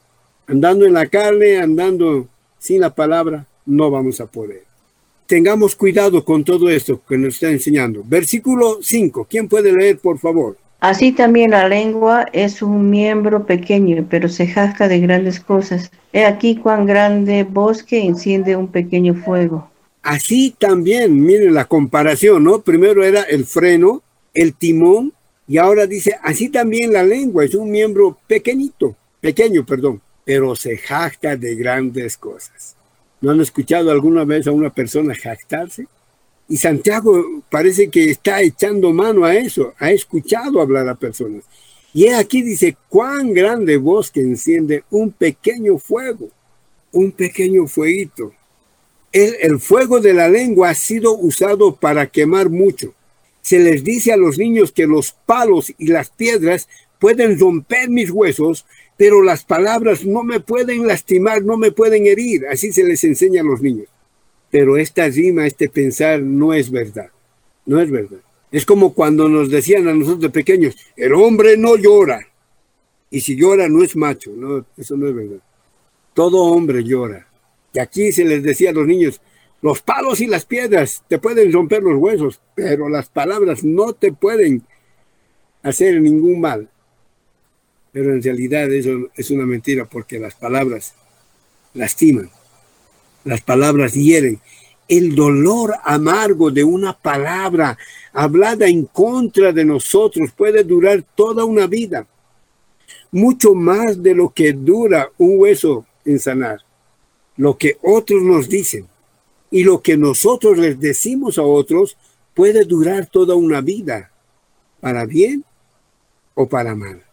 [0.50, 4.63] andando en la carne, andando sin la palabra, no vamos a poder.
[5.28, 8.02] Tengamos cuidado con todo esto que nos está enseñando.
[8.04, 10.58] Versículo 5, ¿quién puede leer, por favor?
[10.80, 15.92] Así también la lengua es un miembro pequeño, pero se jazga de grandes cosas.
[16.13, 19.70] He aquí cuán grande bosque enciende un pequeño fuego.
[20.02, 22.62] Así también, miren la comparación, ¿no?
[22.62, 24.02] Primero era el freno,
[24.34, 25.13] el timón,
[25.48, 30.78] Y ahora dice, así también la lengua es un miembro pequeñito, pequeño, perdón, pero se
[30.78, 32.76] jacta de grandes cosas.
[33.20, 35.88] ¿No han escuchado alguna vez a una persona jactarse?
[36.50, 41.44] Y Santiago parece que está echando mano a eso, ha escuchado hablar a personas.
[41.94, 46.30] Y aquí dice, cuán grande voz que enciende un pequeño fuego,
[46.92, 48.34] un pequeño fueguito.
[49.12, 52.96] El, el fuego de la lengua ha sido usado para quemar mucho.
[53.42, 56.68] Se les dice a los niños que los palos y las piedras
[57.00, 58.66] pueden romper mis huesos,
[58.98, 62.48] pero las palabras no me pueden lastimar, no me pueden herir.
[62.48, 63.88] Así se les enseña a los niños.
[64.52, 67.10] Pero esta rima, este pensar, no es verdad.
[67.66, 68.20] No es verdad.
[68.52, 72.28] Es como cuando nos decían a nosotros de pequeños, el hombre no llora.
[73.12, 74.32] Y si llora no es macho.
[74.36, 75.40] No, eso no es verdad.
[76.14, 77.28] Todo hombre llora.
[77.74, 79.22] Y aquí se les decía a los niños,
[79.62, 84.12] los palos y las piedras te pueden romper los huesos, pero las palabras no te
[84.12, 84.64] pueden
[85.62, 86.70] hacer ningún mal.
[87.92, 90.94] Pero en realidad eso es una mentira porque las palabras
[91.74, 92.30] lastiman,
[93.23, 94.39] las palabras hieren.
[94.88, 97.77] El dolor amargo de una palabra
[98.12, 102.08] hablada en contra de nosotros puede durar toda una vida,
[103.12, 106.62] mucho más de lo que dura un hueso en sanar,
[107.38, 108.88] lo que otros nos dicen
[109.51, 111.97] y lo que nosotros les decimos a otros
[112.34, 114.12] puede durar toda una vida,
[114.79, 115.43] para bien
[116.34, 117.09] o para mal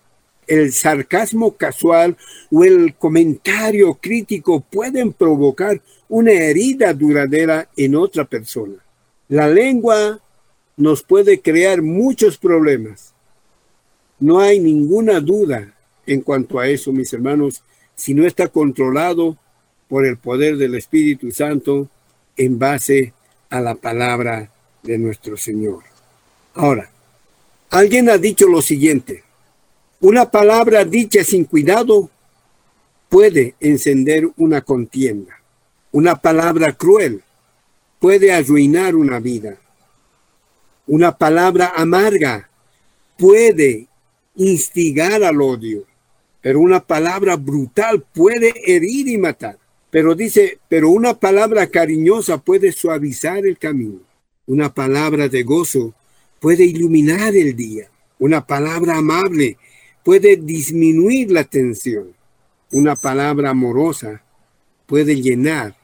[0.47, 2.17] el sarcasmo casual
[2.51, 8.75] o el comentario crítico pueden provocar una herida duradera en otra persona.
[9.29, 10.21] La lengua
[10.77, 13.13] nos puede crear muchos problemas.
[14.19, 15.75] No hay ninguna duda
[16.07, 17.63] en cuanto a eso, mis hermanos,
[17.95, 19.37] si no está controlado
[19.89, 21.89] por el poder del Espíritu Santo
[22.37, 23.13] en base
[23.51, 24.51] a la palabra
[24.83, 25.83] de nuestro Señor.
[26.55, 26.91] Ahora,
[27.71, 29.25] alguien ha dicho lo siguiente,
[30.07, 32.09] una palabra dicha sin cuidado
[33.09, 35.41] puede encender una contienda.
[35.91, 37.25] Una palabra cruel
[37.99, 39.57] puede arruinar una vida.
[40.87, 42.49] Una palabra amarga
[43.19, 43.89] puede
[44.37, 45.83] instigar al odio,
[46.41, 49.59] pero una palabra brutal puede herir y matar.
[49.91, 53.99] Pero dice, pero una palabra cariñosa puede suavizar el camino.
[54.47, 55.95] Una palabra de gozo
[56.39, 57.89] puede iluminar el día.
[58.21, 59.59] Una palabra amable
[60.07, 62.15] puede disminuir la tensión.
[62.71, 64.23] Una palabra amorosa
[64.87, 65.77] puede llenar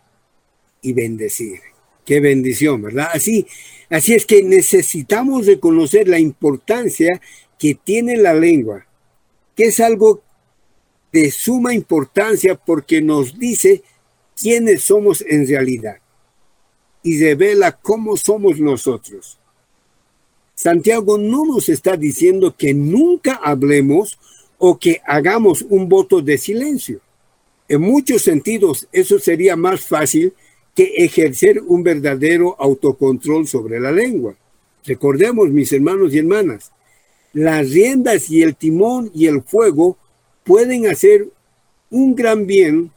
[0.80, 1.58] y bendecir.
[2.06, 3.08] Qué bendición, ¿verdad?
[3.12, 3.48] Así,
[3.90, 7.20] así es que necesitamos reconocer la importancia
[7.58, 8.86] que tiene la lengua,
[9.56, 10.22] que es algo
[11.10, 13.82] de suma importancia porque nos dice
[14.40, 15.96] quiénes somos en realidad
[17.02, 19.40] y revela cómo somos nosotros.
[20.62, 24.16] Santiago no nos está diciendo que nunca hablemos
[24.58, 27.00] o que hagamos un voto de silencio.
[27.66, 30.32] En muchos sentidos, eso sería más fácil
[30.72, 34.36] que ejercer un verdadero autocontrol sobre la lengua.
[34.84, 36.70] Recordemos, mis hermanos y hermanas,
[37.32, 39.98] las riendas y el timón y el fuego
[40.44, 41.26] pueden hacer
[41.90, 42.92] un gran bien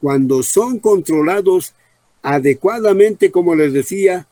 [0.00, 1.74] cuando son controlados
[2.22, 4.28] adecuadamente, como les decía,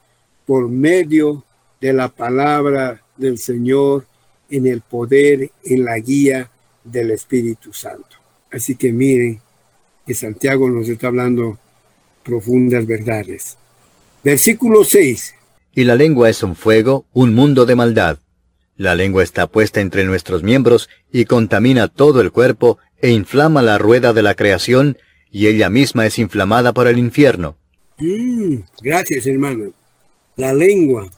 [0.46, 1.44] por medio
[1.80, 4.06] de la palabra del Señor
[4.50, 6.50] en el poder, en la guía
[6.84, 8.16] del Espíritu Santo.
[8.50, 9.40] Así que miren
[10.06, 11.58] que Santiago nos está hablando
[12.22, 13.56] profundas verdades.
[14.22, 15.34] Versículo 6.
[15.74, 18.18] Y la lengua es un fuego, un mundo de maldad.
[18.76, 23.78] La lengua está puesta entre nuestros miembros y contamina todo el cuerpo e inflama la
[23.78, 24.98] rueda de la creación
[25.30, 27.56] y ella misma es inflamada por el infierno.
[27.98, 29.72] Mm, gracias, hermano.
[30.36, 31.10] La lengua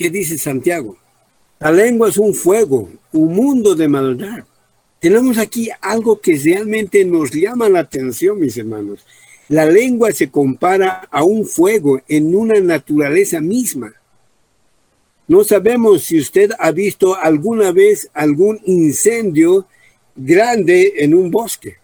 [0.00, 0.96] ¿Qué dice Santiago?
[1.58, 4.46] La lengua es un fuego, un mundo de maldad.
[4.98, 9.04] Tenemos aquí algo que realmente nos llama la atención, mis hermanos.
[9.50, 13.92] La lengua se compara a un fuego en una naturaleza misma.
[15.28, 19.66] No sabemos si usted ha visto alguna vez algún incendio
[20.16, 21.76] grande en un bosque,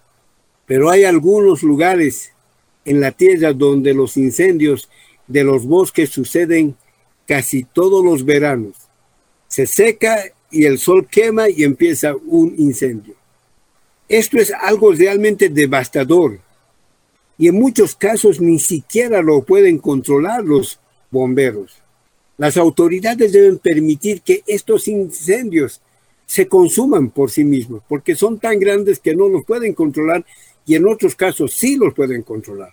[0.64, 2.32] pero hay algunos lugares
[2.86, 4.88] en la tierra donde los incendios
[5.26, 6.76] de los bosques suceden
[7.26, 8.74] casi todos los veranos.
[9.48, 13.14] Se seca y el sol quema y empieza un incendio.
[14.08, 16.38] Esto es algo realmente devastador
[17.38, 20.78] y en muchos casos ni siquiera lo pueden controlar los
[21.10, 21.82] bomberos.
[22.38, 25.80] Las autoridades deben permitir que estos incendios
[26.26, 30.24] se consuman por sí mismos, porque son tan grandes que no los pueden controlar
[30.66, 32.72] y en otros casos sí los pueden controlar.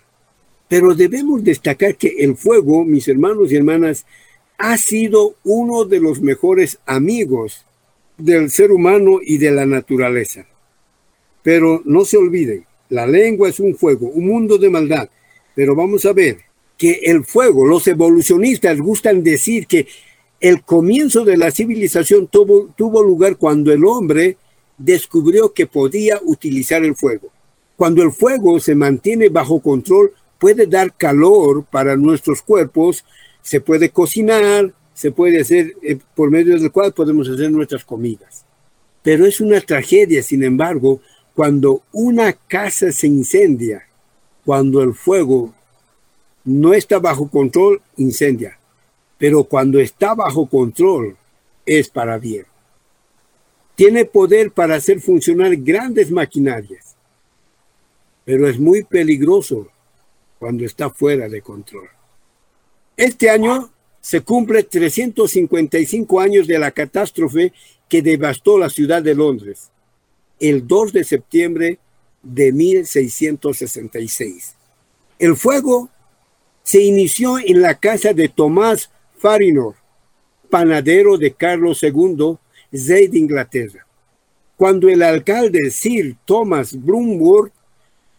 [0.68, 4.06] Pero debemos destacar que el fuego, mis hermanos y hermanas,
[4.58, 7.64] ha sido uno de los mejores amigos
[8.18, 10.46] del ser humano y de la naturaleza.
[11.42, 15.08] Pero no se olviden, la lengua es un fuego, un mundo de maldad.
[15.54, 16.38] Pero vamos a ver
[16.78, 19.86] que el fuego, los evolucionistas gustan decir que
[20.40, 24.36] el comienzo de la civilización tuvo, tuvo lugar cuando el hombre
[24.76, 27.28] descubrió que podía utilizar el fuego.
[27.76, 33.04] Cuando el fuego se mantiene bajo control, puede dar calor para nuestros cuerpos,
[33.44, 38.44] se puede cocinar, se puede hacer, eh, por medio del cual podemos hacer nuestras comidas.
[39.02, 41.00] Pero es una tragedia, sin embargo,
[41.34, 43.86] cuando una casa se incendia,
[44.46, 45.52] cuando el fuego
[46.44, 48.58] no está bajo control, incendia.
[49.18, 51.16] Pero cuando está bajo control,
[51.66, 52.46] es para bien.
[53.74, 56.96] Tiene poder para hacer funcionar grandes maquinarias,
[58.24, 59.68] pero es muy peligroso
[60.38, 61.88] cuando está fuera de control.
[62.96, 63.70] Este año
[64.00, 67.52] se cumple 355 años de la catástrofe
[67.88, 69.70] que devastó la ciudad de Londres,
[70.38, 71.78] el 2 de septiembre
[72.22, 74.54] de 1666.
[75.18, 75.90] El fuego
[76.62, 79.74] se inició en la casa de Tomás Farinor,
[80.50, 82.36] panadero de Carlos II,
[82.70, 83.86] rey de Inglaterra.
[84.56, 87.52] Cuando el alcalde Sir Thomas Brumworth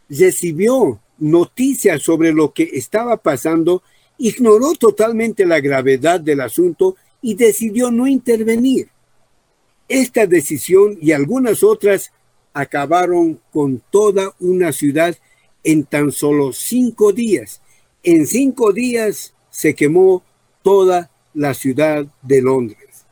[0.09, 3.81] recibió noticias sobre lo que estaba pasando,
[4.17, 8.89] ignoró totalmente la gravedad del asunto y decidió no intervenir.
[9.87, 12.11] Esta decisión y algunas otras
[12.53, 15.15] acabaron con toda una ciudad
[15.63, 17.61] en tan solo cinco días.
[18.03, 20.23] En cinco días se quemó
[20.63, 23.05] toda la ciudad de Londres.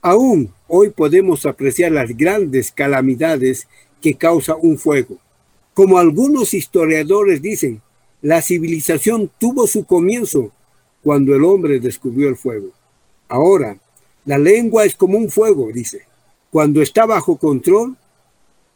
[0.00, 3.68] Aún hoy podemos apreciar las grandes calamidades
[4.00, 5.18] que causa un fuego.
[5.74, 7.82] Como algunos historiadores dicen,
[8.20, 10.52] la civilización tuvo su comienzo
[11.02, 12.72] cuando el hombre descubrió el fuego.
[13.28, 13.78] Ahora,
[14.24, 16.06] la lengua es como un fuego, dice.
[16.50, 17.96] Cuando está bajo control,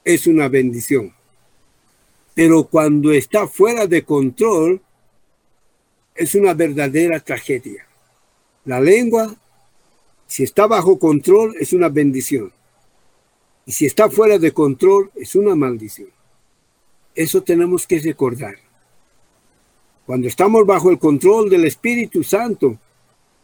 [0.04, 1.12] es una bendición.
[2.34, 4.80] Pero cuando está fuera de control,
[6.14, 7.86] es una verdadera tragedia.
[8.64, 9.34] La lengua,
[10.26, 12.52] si está bajo control, es una bendición.
[13.66, 16.08] Y si está fuera de control, es una maldición.
[17.14, 18.56] Eso tenemos que recordar.
[20.06, 22.76] Cuando estamos bajo el control del Espíritu Santo,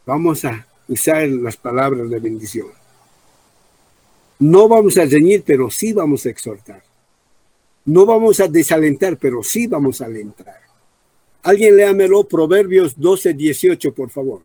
[0.05, 2.67] vamos a usar las palabras de bendición.
[4.41, 6.83] No vamos a reñir, pero sí vamos a exhortar.
[7.85, 10.61] No vamos a desalentar, pero sí vamos a alentar.
[11.43, 14.43] Alguien léamelo, Proverbios 12, 18, por favor.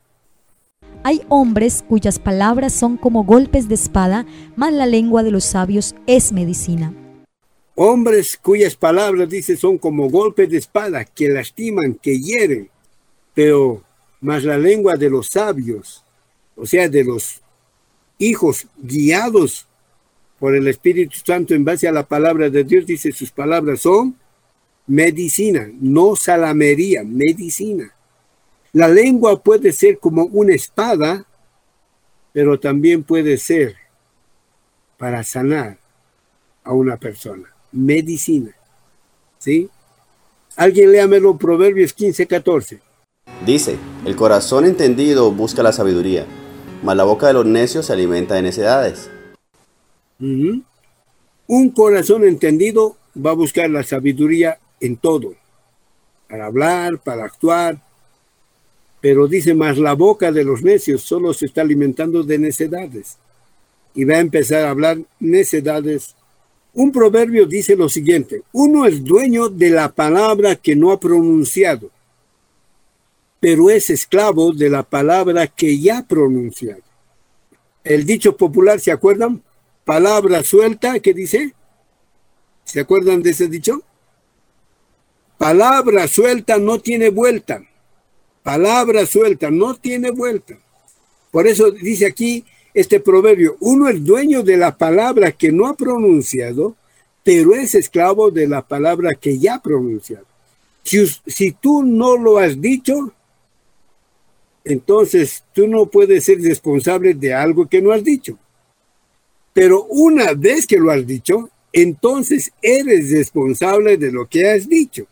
[1.03, 5.95] Hay hombres cuyas palabras son como golpes de espada, mas la lengua de los sabios
[6.07, 6.93] es medicina.
[7.75, 12.69] Hombres cuyas palabras, dice, son como golpes de espada, que lastiman, que hieren,
[13.33, 13.81] pero
[14.21, 16.03] más la lengua de los sabios,
[16.55, 17.41] o sea, de los
[18.19, 19.67] hijos guiados
[20.39, 24.15] por el Espíritu Santo en base a la palabra de Dios, dice, sus palabras son
[24.85, 27.91] medicina, no salamería, medicina.
[28.71, 31.25] La lengua puede ser como una espada,
[32.33, 33.75] pero también puede ser
[34.97, 35.79] para sanar
[36.63, 38.51] a una persona medicina.
[39.39, 39.69] ¿Sí?
[40.55, 42.79] Alguien léamelo Proverbios 15, 14.
[43.45, 46.25] Dice, el corazón entendido busca la sabiduría,
[46.81, 49.09] mas la boca de los necios se alimenta de necedades.
[50.19, 55.33] Un corazón entendido va a buscar la sabiduría en todo,
[56.29, 57.81] para hablar, para actuar.
[59.01, 63.17] Pero dice más, la boca de los necios solo se está alimentando de necedades.
[63.93, 66.15] Y va a empezar a hablar necedades
[66.73, 71.91] un proverbio dice lo siguiente, uno es dueño de la palabra que no ha pronunciado,
[73.39, 76.81] pero es esclavo de la palabra que ya ha pronunciado.
[77.83, 79.43] El dicho popular, ¿se acuerdan?
[79.85, 81.53] Palabra suelta, ¿qué dice?
[82.63, 83.83] ¿Se acuerdan de ese dicho?
[85.37, 87.61] Palabra suelta no tiene vuelta.
[88.41, 90.57] Palabra suelta no tiene vuelta.
[91.31, 93.57] Por eso dice aquí, este proverbio.
[93.59, 96.75] Uno es dueño de la palabra que no ha pronunciado,
[97.23, 100.25] pero es esclavo de la palabra que ya ha pronunciado.
[100.83, 103.13] Si, tú no lo has dicho,
[104.65, 108.37] entonces tú no puedes ser responsable de algo que no has dicho.
[109.53, 115.07] Pero una vez que lo has dicho, entonces eres responsable de lo que has dicho.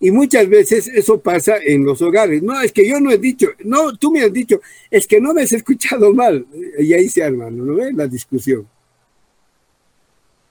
[0.00, 2.42] Y muchas veces eso pasa en los hogares.
[2.42, 5.34] No, es que yo no he dicho, no, tú me has dicho, es que no
[5.34, 6.46] me has escuchado mal.
[6.78, 7.94] Y ahí se arma, ¿no ves?
[7.94, 8.68] La discusión.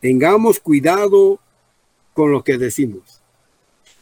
[0.01, 1.39] Tengamos cuidado
[2.13, 3.21] con lo que decimos.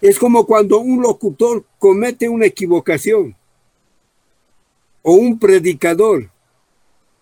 [0.02, 3.36] Es como cuando un locutor comete una equivocación.
[5.08, 6.32] o un predicador.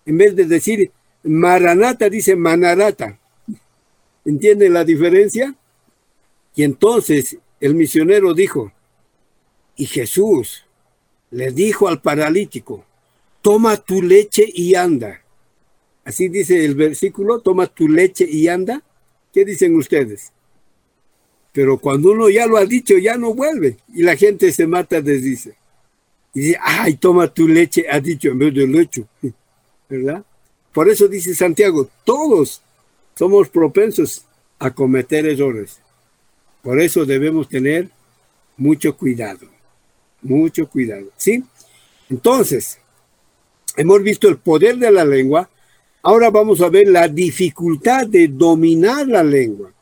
[0.06, 0.92] En vez de decir
[1.24, 3.20] Maranata, dice Manarata.
[4.24, 5.54] ¿Entienden la diferencia?
[6.56, 8.74] Y entonces el misionero dijo,
[9.78, 10.66] y Jesús
[11.32, 12.84] le dijo al paralítico,
[13.42, 15.22] toma tu leche y anda.
[16.04, 18.84] Así dice el versículo, toma tu leche y anda.
[19.32, 20.34] ¿Qué dicen ustedes?
[21.54, 23.78] Pero cuando uno ya lo ha dicho, ya no vuelve.
[23.94, 25.56] Y la gente se mata, desdice.
[26.34, 29.06] Y dice, ay, toma tu leche, ha dicho en vez de leche.
[29.88, 30.26] ¿Verdad?
[30.74, 32.62] Por eso dice Santiago, todos
[33.16, 34.26] somos propensos
[34.60, 35.80] a cometer errores.
[36.64, 37.90] Por eso debemos tener
[38.56, 39.48] mucho cuidado,
[40.22, 41.08] mucho cuidado.
[41.18, 41.44] ¿Sí?
[42.10, 42.80] Entonces,
[43.76, 45.50] hemos visto el poder de la lengua,
[46.02, 49.74] ahora vamos a ver la dificultad de dominar la lengua.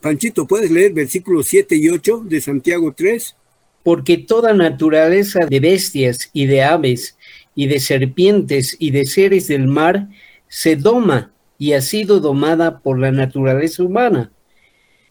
[0.00, 3.36] Panchito, ¿puedes leer versículos 7 y 8 de Santiago 3?
[3.82, 7.18] Porque toda naturaleza de bestias y de aves
[7.54, 10.08] y de serpientes y de seres del mar
[10.48, 14.32] se doma y ha sido domada por la naturaleza humana.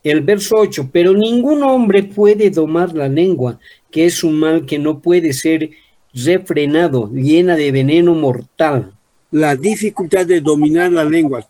[0.04, 3.60] El verso 8, pero ningún hombre puede domar la lengua,
[3.92, 5.72] que es un mal que no puede ser
[6.14, 8.94] refrenado, llena de veneno mortal.
[9.32, 11.48] La dificultad de dominar la lengua.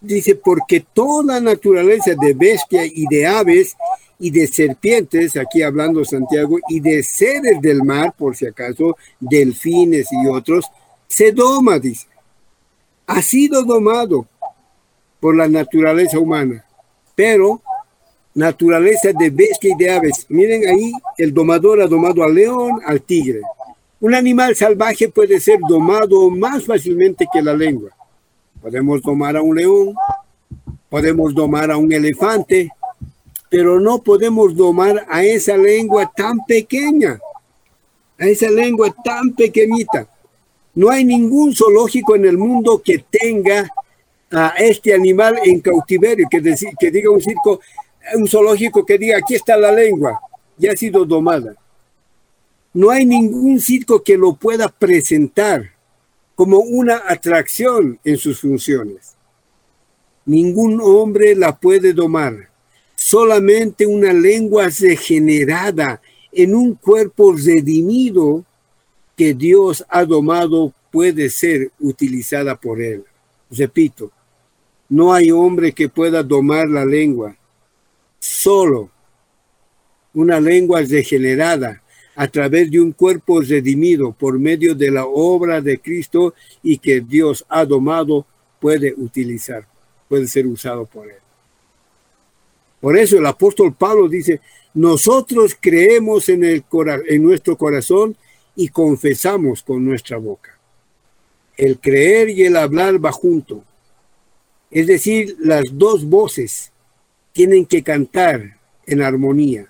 [0.00, 3.76] Dice, porque toda naturaleza de bestia y de aves
[4.18, 10.08] y de serpientes, aquí hablando Santiago, y de seres del mar, por si acaso, delfines
[10.10, 10.64] y otros,
[11.06, 12.06] se doma, dice.
[13.06, 14.26] Ha sido domado
[15.20, 16.64] por la naturaleza humana,
[17.14, 17.60] pero
[18.34, 20.26] naturaleza de bestia y de aves.
[20.28, 23.40] Miren ahí, el domador ha domado al león, al tigre.
[24.00, 27.90] Un animal salvaje puede ser domado más fácilmente que la lengua.
[28.62, 29.94] Podemos domar a un león,
[30.88, 32.70] podemos domar a un elefante,
[33.48, 37.20] pero no podemos domar a esa lengua tan pequeña,
[38.18, 40.06] a esa lengua tan pequeñita.
[40.74, 43.68] No hay ningún zoológico en el mundo que tenga
[44.30, 46.40] a este animal en cautiverio, que,
[46.78, 47.60] que diga un circo,
[48.14, 50.20] un zoológico que diga, aquí está la lengua,
[50.56, 51.54] ya ha sido domada.
[52.72, 55.72] No hay ningún circo que lo pueda presentar
[56.34, 59.16] como una atracción en sus funciones.
[60.24, 62.48] Ningún hombre la puede domar.
[62.94, 66.00] Solamente una lengua regenerada
[66.32, 68.44] en un cuerpo redimido
[69.16, 73.04] que Dios ha domado puede ser utilizada por él.
[73.50, 74.12] Repito,
[74.88, 77.36] no hay hombre que pueda domar la lengua
[78.20, 78.90] solo
[80.14, 81.82] una lengua regenerada
[82.14, 87.00] a través de un cuerpo redimido por medio de la obra de Cristo y que
[87.00, 88.26] Dios ha domado
[88.60, 89.66] puede utilizar,
[90.08, 91.16] puede ser usado por él.
[92.80, 94.40] Por eso el apóstol Pablo dice,
[94.74, 96.64] nosotros creemos en, el,
[97.08, 98.16] en nuestro corazón
[98.54, 100.58] y confesamos con nuestra boca.
[101.56, 103.64] El creer y el hablar va junto.
[104.70, 106.69] Es decir, las dos voces
[107.32, 109.66] tienen que cantar en armonía.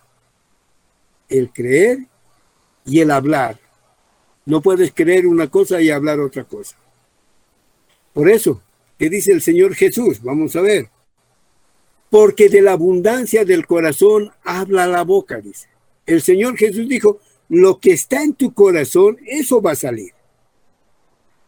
[1.29, 2.07] El creer
[2.85, 3.59] y el hablar.
[4.47, 6.77] No puedes creer una cosa y hablar otra cosa.
[8.13, 8.63] Por eso,
[8.99, 10.23] ¿qué dice el Señor Jesús?
[10.23, 10.89] Vamos a ver.
[12.09, 15.69] Porque de la abundancia del corazón habla la boca, dice.
[16.07, 20.13] El Señor Jesús dijo, lo que está en tu corazón, eso va a salir.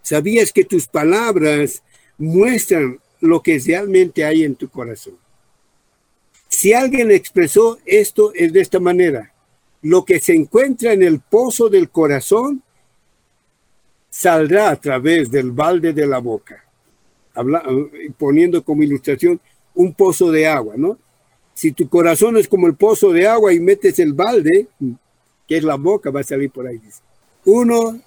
[0.02, 1.82] ¿Sabías que tus palabras
[2.18, 5.21] muestran lo que realmente hay en tu corazón?
[6.62, 9.32] Si alguien expresó esto es de esta manera,
[9.80, 12.62] lo que se encuentra en el pozo del corazón
[14.08, 16.64] saldrá a través del balde de la boca.
[18.16, 19.40] poniendo como ilustración
[19.74, 20.98] un pozo de agua, ¿no?
[21.52, 24.68] Si tu corazón es como el pozo de agua y metes el balde,
[25.48, 26.80] que es la boca, va a salir por ahí.
[27.44, 28.00] Uno,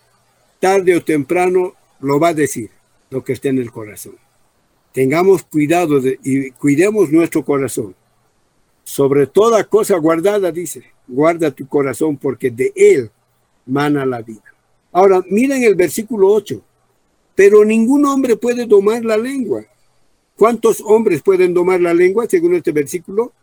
[0.61, 2.69] tarde o temprano, lo va a decir,
[3.09, 4.15] lo que está en el corazón.
[4.93, 7.93] Tengamos cuidado y cuidemos nuestro corazón
[8.85, 13.11] sobre toda cosa guardada, dice, guarda tu corazón porque de él
[13.65, 14.43] mana la vida.
[14.91, 16.61] Ahora, miren el versículo 8.
[17.33, 19.65] Pero ningún hombre puede domar la lengua.
[20.37, 23.33] ¿Cuántos hombres pueden domar la lengua según este versículo?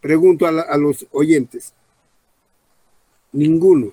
[0.00, 1.72] Pregunto a, los oyentes.
[3.30, 3.92] Ninguno.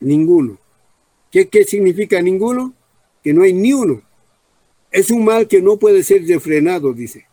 [0.00, 0.58] Ninguno.
[1.30, 2.72] ¿Qué, ¿Qué significa ninguno?
[3.22, 4.00] Que no hay ni uno.
[4.90, 7.25] Es un mal que no puede ser refrenado, dice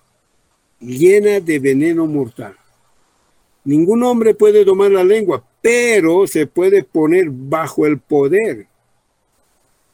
[0.85, 2.55] llena de veneno mortal.
[3.65, 8.67] Ningún hombre puede domar la lengua, pero se puede poner bajo el poder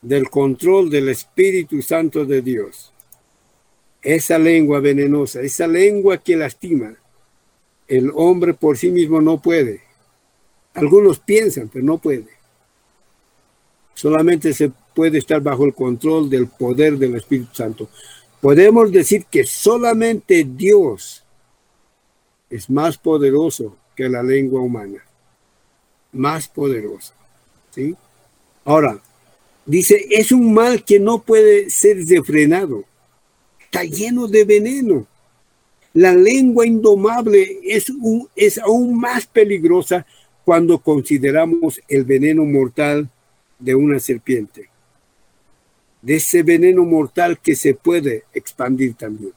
[0.02, 2.92] del control del Espíritu Santo de Dios.
[4.02, 6.96] Esa lengua venenosa, esa lengua que lastima,
[7.88, 9.82] el hombre por sí mismo no puede.
[10.74, 12.28] Algunos piensan, pero no puede.
[13.94, 17.90] Solamente se puede estar bajo el control del poder del Espíritu Santo.
[18.42, 21.24] Podemos decir que solamente Dios
[22.50, 25.04] es más poderoso que la lengua humana.
[26.14, 27.14] Más poderoso.
[27.72, 27.96] ¿sí?
[28.64, 29.00] Ahora,
[29.66, 32.86] dice, es un mal que no puede ser refrenado.
[33.60, 35.06] Está lleno de veneno.
[35.94, 40.06] La lengua indomable es, un, es aún más peligrosa
[40.46, 43.10] cuando consideramos el veneno mortal
[43.60, 44.70] de una serpiente.
[46.02, 49.34] De ese veneno mortal que se puede expandir también.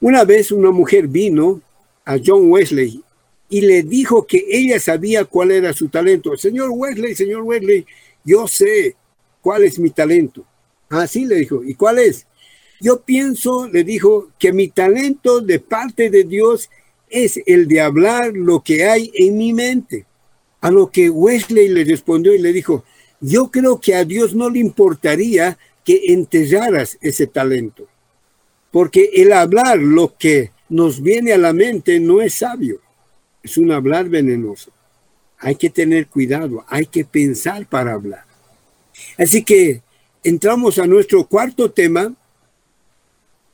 [0.00, 1.60] Una vez una mujer vino
[2.04, 3.02] a John Wesley
[3.48, 6.36] y le dijo que ella sabía cuál era su talento.
[6.36, 7.84] Señor Wesley, señor Wesley,
[8.24, 8.94] yo sé
[9.42, 10.44] cuál es mi talento.
[10.88, 11.62] Así le dijo.
[11.64, 12.26] ¿Y cuál es?
[12.80, 16.70] Yo pienso, le dijo, que mi talento de parte de Dios
[17.10, 20.06] es el de hablar lo que hay en mi mente.
[20.60, 22.84] A lo que Wesley le respondió y le dijo,
[23.20, 25.58] yo creo que a Dios no le importaría
[26.08, 27.86] enterraras ese talento,
[28.70, 32.80] porque el hablar lo que nos viene a la mente no es sabio,
[33.42, 34.70] es un hablar venenoso.
[35.38, 38.24] Hay que tener cuidado, hay que pensar para hablar.
[39.16, 39.82] Así que
[40.22, 42.14] entramos a nuestro cuarto tema,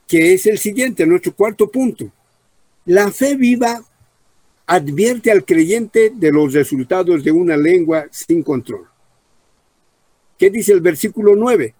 [0.06, 2.10] que es el siguiente, nuestro cuarto punto.
[2.84, 3.84] La fe viva
[4.66, 8.86] advierte al creyente de los resultados de una lengua sin control.
[10.36, 11.74] ¿Qué dice el versículo 9?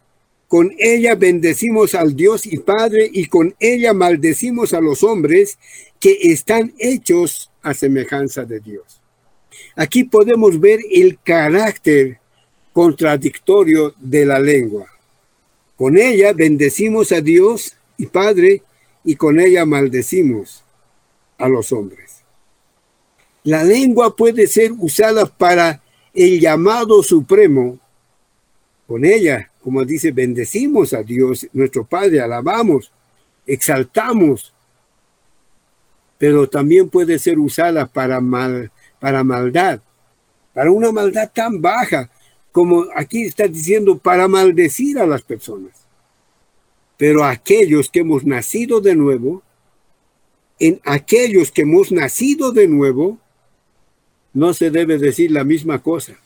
[0.48, 5.58] Con ella bendecimos al Dios y Padre y con ella maldecimos a los hombres
[5.98, 9.00] que están hechos a semejanza de Dios.
[9.74, 12.20] Aquí podemos ver el carácter
[12.72, 14.86] contradictorio de la lengua.
[15.76, 18.62] Con ella bendecimos a Dios y Padre,
[19.04, 20.64] y con ella maldecimos
[21.38, 22.22] a los hombres.
[23.44, 25.82] La lengua puede ser usada para
[26.12, 27.78] el llamado supremo.
[28.86, 32.92] Con ella, como dice, bendecimos a Dios, nuestro Padre, alabamos,
[33.44, 34.54] exaltamos,
[36.18, 39.80] pero también puede ser usada para, mal, para maldad,
[40.54, 42.08] para una maldad tan baja
[42.52, 45.72] como aquí está diciendo, para maldecir a las personas.
[46.96, 49.42] Pero aquellos que hemos nacido de nuevo,
[50.60, 53.18] en aquellos que hemos nacido de nuevo,
[54.32, 56.16] no se debe decir la misma cosa.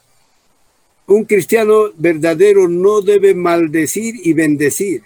[1.10, 5.02] Un cristiano verdadero no debe maldecir y bendecir.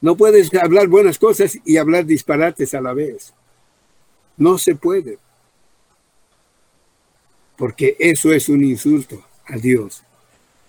[0.00, 3.34] No puedes hablar buenas cosas y hablar disparates a la vez.
[4.36, 5.18] No se puede.
[7.56, 10.04] Porque eso es un insulto a Dios.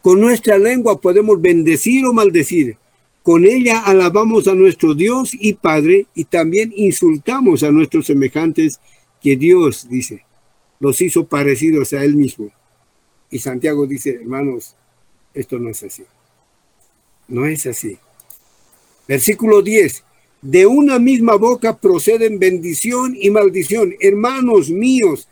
[0.02, 2.78] Con nuestra lengua podemos bendecir o maldecir,
[3.22, 8.80] con ella alabamos a nuestro Dios y Padre y también insultamos a nuestros semejantes
[9.22, 10.26] que Dios, dice,
[10.80, 12.52] los hizo parecidos a Él mismo.
[13.36, 14.76] Y Santiago dice, hermanos,
[15.34, 16.06] esto no es así.
[17.28, 17.98] No es así.
[19.10, 20.06] Versículo 10.
[20.42, 23.94] De una misma boca proceden bendición y maldición.
[24.00, 25.28] Hermanos míos,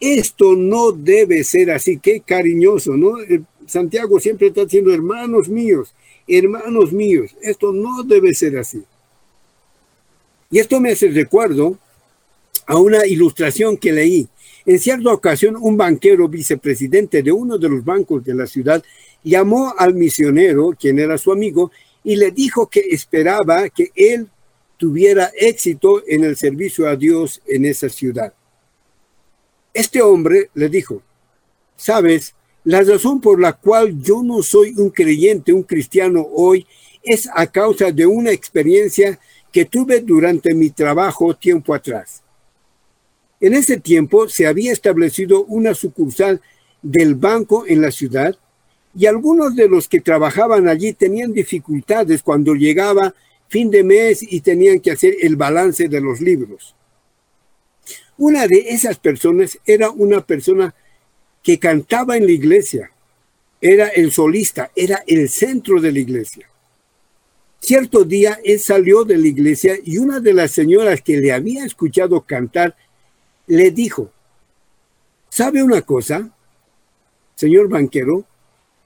[0.00, 1.98] esto no debe ser así.
[1.98, 3.20] Qué cariñoso, ¿no?
[3.20, 5.94] Eh, Santiago siempre está diciendo, hermanos míos.
[6.26, 8.82] Hermanos míos, esto no debe ser así.
[10.50, 11.76] Y esto me hace recuerdo
[12.64, 14.26] a una ilustración que leí.
[14.66, 18.82] En cierta ocasión, un banquero vicepresidente de uno de los bancos de la ciudad
[19.22, 21.70] llamó al misionero, quien era su amigo,
[22.02, 24.28] y le dijo que esperaba que él
[24.76, 28.34] tuviera éxito en el servicio a Dios en esa ciudad.
[29.72, 31.00] Este hombre le dijo,
[31.76, 36.66] sabes, la razón por la cual yo no soy un creyente, un cristiano hoy,
[37.04, 39.20] es a causa de una experiencia
[39.52, 42.24] que tuve durante mi trabajo tiempo atrás.
[43.40, 46.40] En ese tiempo se había establecido una sucursal
[46.82, 48.36] del banco en la ciudad
[48.98, 53.14] y algunos de los que trabajaban allí tenían dificultades cuando llegaba
[53.48, 56.74] fin de mes y tenían que hacer el balance de los libros.
[58.16, 60.74] Una de esas personas era una persona
[61.42, 62.90] que cantaba en la iglesia,
[63.60, 66.48] era el solista, era el centro de la iglesia.
[67.60, 71.64] Cierto día él salió de la iglesia y una de las señoras que le había
[71.64, 72.74] escuchado cantar
[73.46, 74.10] le dijo,
[75.28, 76.30] ¿sabe una cosa,
[77.34, 78.24] señor banquero?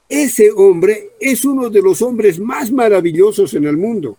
[0.08, 4.18] Ese hombre es uno de los hombres más maravillosos en el mundo.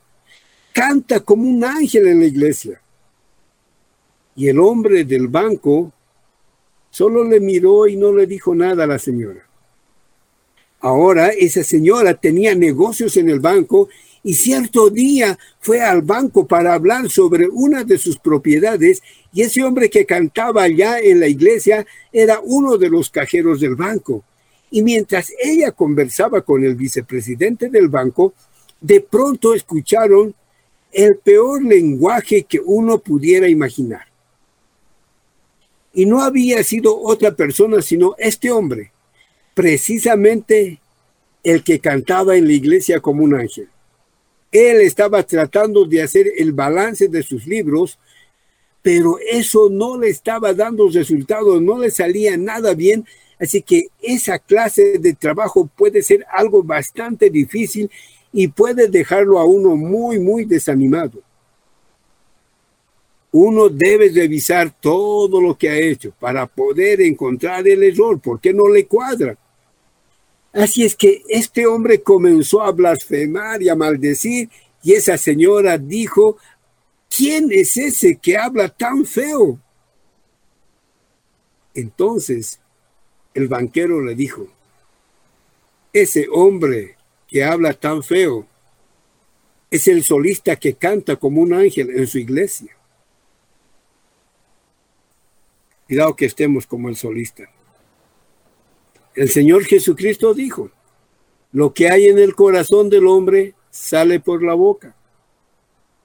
[0.73, 2.81] Canta como un ángel en la iglesia.
[4.35, 5.91] Y el hombre del banco
[6.91, 9.47] Solo le miró y no le dijo nada a la señora.
[10.81, 13.87] Ahora esa señora tenía negocios en el banco
[14.23, 19.01] y cierto día fue al banco para hablar sobre una de sus propiedades
[19.33, 23.75] y ese hombre que cantaba allá en la iglesia era uno de los cajeros del
[23.75, 24.23] banco.
[24.69, 28.33] Y mientras ella conversaba con el vicepresidente del banco,
[28.79, 30.33] de pronto escucharon
[30.91, 34.07] el peor lenguaje que uno pudiera imaginar.
[35.93, 38.91] Y no había sido otra persona sino este hombre,
[39.53, 40.79] precisamente
[41.43, 43.69] el que cantaba en la iglesia como un ángel.
[44.51, 47.97] Él estaba tratando de hacer el balance de sus libros,
[48.81, 53.05] pero eso no le estaba dando resultados, no le salía nada bien
[53.41, 57.89] Así que esa clase de trabajo puede ser algo bastante difícil
[58.31, 61.19] y puede dejarlo a uno muy, muy desanimado.
[63.31, 68.67] Uno debe revisar todo lo que ha hecho para poder encontrar el error, porque no
[68.67, 69.35] le cuadra.
[70.53, 74.49] Así es que este hombre comenzó a blasfemar y a maldecir
[74.83, 76.37] y esa señora dijo,
[77.15, 79.59] ¿quién es ese que habla tan feo?
[81.73, 82.59] Entonces
[83.33, 84.47] el banquero le dijo,
[85.93, 86.97] ese hombre
[87.27, 88.47] que habla tan feo
[89.69, 92.75] es el solista que canta como un ángel en su iglesia.
[95.87, 97.43] Cuidado que estemos como el solista.
[99.15, 100.71] El Señor Jesucristo dijo,
[101.51, 104.95] lo que hay en el corazón del hombre sale por la boca.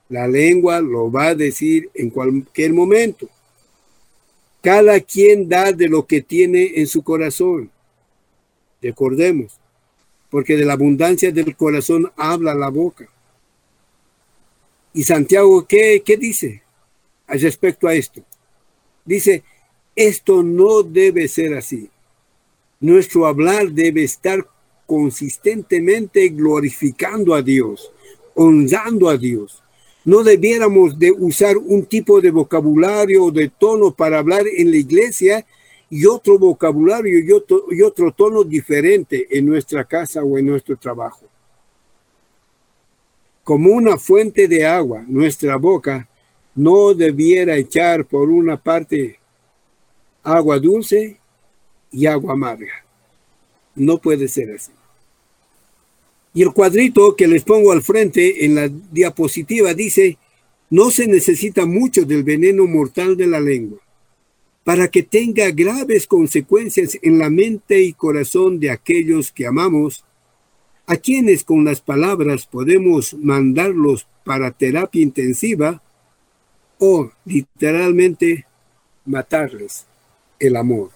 [0.09, 3.29] La lengua lo va a decir en cualquier momento.
[4.63, 7.71] Cada quien da de lo que tiene en su corazón.
[8.81, 9.59] Recordemos,
[10.31, 13.09] porque de la abundancia del corazón habla la boca.
[14.93, 16.63] Y Santiago, ¿qué, qué dice
[17.27, 18.23] al respecto a esto?
[19.05, 19.43] Dice,
[19.95, 21.91] esto no debe ser así.
[22.81, 24.47] Nuestro hablar debe estar
[24.87, 27.91] consistentemente glorificando a Dios,
[28.35, 29.63] honrando a Dios
[30.07, 34.77] no debiéramos de usar un tipo de vocabulario o de tono para hablar en la
[34.77, 35.45] iglesia
[35.91, 40.77] y otro vocabulario y otro, y otro tono diferente en nuestra casa o en nuestro
[40.77, 41.27] trabajo.
[43.43, 46.09] Como una fuente de agua, nuestra boca
[46.55, 49.19] no debiera echar por una parte
[50.23, 51.19] agua dulce
[51.91, 52.85] y agua amarga.
[53.75, 54.71] No puede ser así.
[56.37, 60.19] Y el cuadrito que les pongo al frente en la diapositiva dice,
[60.69, 63.79] no se necesita mucho del veneno mortal de la lengua
[64.63, 70.05] para que tenga graves consecuencias en la mente y corazón de aquellos que amamos,
[70.87, 75.81] a quienes con las palabras podemos mandarlos para terapia intensiva
[76.79, 78.45] o literalmente
[79.07, 79.87] matarles
[80.39, 80.91] el amor.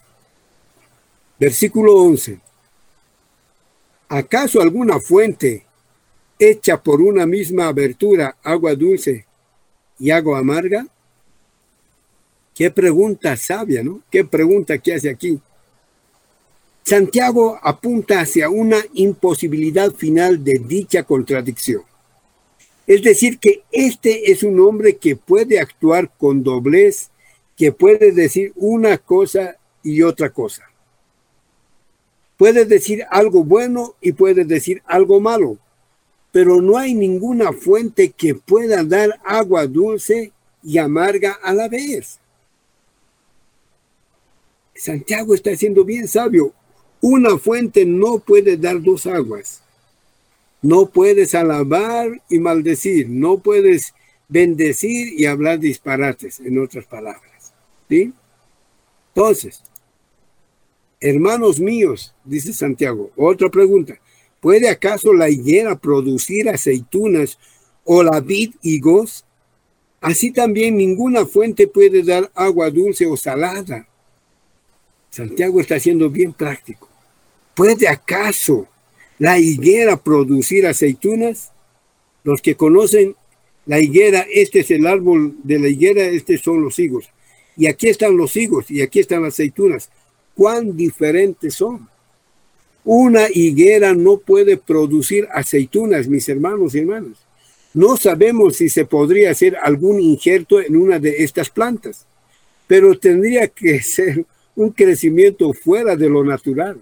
[1.38, 2.49] Versículo 11.
[4.12, 5.64] ¿Acaso alguna fuente
[6.36, 9.24] hecha por una misma abertura, agua dulce
[10.00, 10.84] y agua amarga?
[12.52, 14.02] Qué pregunta sabia, ¿no?
[14.11, 15.40] Qué pregunta que hace aquí.
[16.82, 21.82] Santiago apunta hacia una imposibilidad final de dicha contradicción.
[22.88, 27.11] Es decir, que este es un hombre que puede actuar con doblez,
[27.56, 29.54] que puede decir una cosa
[29.84, 30.69] y otra cosa.
[32.41, 35.59] Puedes decir algo bueno y puedes decir algo malo,
[36.32, 40.32] pero no hay ninguna fuente que pueda dar agua dulce
[40.62, 42.18] y amarga a la vez.
[44.74, 46.55] Santiago está siendo bien sabio.
[47.03, 49.61] Una fuente no puede dar dos aguas.
[50.62, 53.07] No puedes alabar y maldecir.
[53.11, 53.93] No puedes
[54.28, 57.53] bendecir y hablar disparates, en otras palabras.
[57.86, 58.14] ¿Sí?
[59.14, 59.62] Entonces,
[61.01, 63.98] Hermanos míos, dice Santiago, otra pregunta.
[64.40, 67.38] ¿Puede acaso la higuera producir aceitunas
[67.84, 69.24] o la vid higos?
[70.03, 73.86] Así también ninguna fuente puede dar agua dulce o salada.
[75.09, 76.88] Santiago está siendo bien práctico.
[77.55, 78.68] ¿Puede acaso
[79.18, 81.51] la higuera producir aceitunas?
[82.24, 83.16] Los que conocen
[83.64, 87.09] la higuera, este es el árbol de la higuera, estos son los higos.
[87.57, 89.90] Y aquí están los higos y aquí están las aceitunas
[90.41, 91.86] cuán diferentes son.
[92.82, 97.18] Una higuera no puede producir aceitunas, mis hermanos y hermanas.
[97.74, 102.07] No sabemos si se podría hacer algún injerto en una de estas plantas,
[102.66, 104.24] pero tendría que ser
[104.57, 106.80] un crecimiento fuera de lo natural.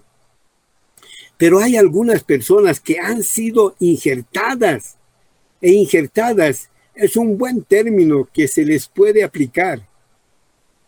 [1.35, 4.95] Pero hay algunas personas que han sido injertadas
[5.59, 9.88] e injertadas es un buen término que se les puede aplicar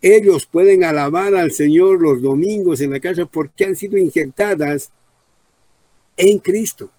[0.02, 4.92] ellos pueden alabar al Señor los domingos en la casa porque han sido injertadas
[6.18, 6.90] en Cristo.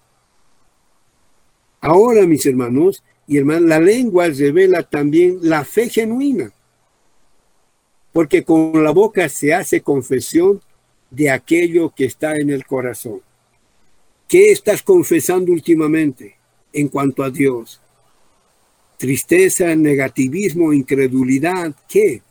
[1.81, 6.53] Ahora, mis hermanos y hermanas, la lengua revela también la fe genuina,
[8.13, 10.61] porque con la boca se hace confesión
[11.09, 13.21] de aquello que está en el corazón.
[14.29, 16.37] ¿Qué estás confesando últimamente
[16.71, 17.81] en cuanto a Dios?
[18.97, 22.21] Tristeza, negativismo, incredulidad, ¿qué?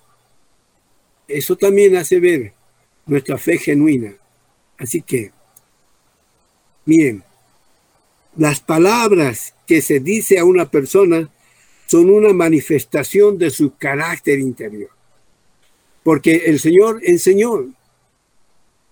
[1.33, 2.53] Eso también hace ver
[3.07, 4.15] nuestra fe genuina.
[4.79, 5.33] Así que,
[6.85, 7.25] miren,
[8.37, 11.29] las palabras que se dice a una persona
[11.87, 14.89] son una manifestación de su carácter interior.
[16.03, 17.73] Porque el Señor enseñó,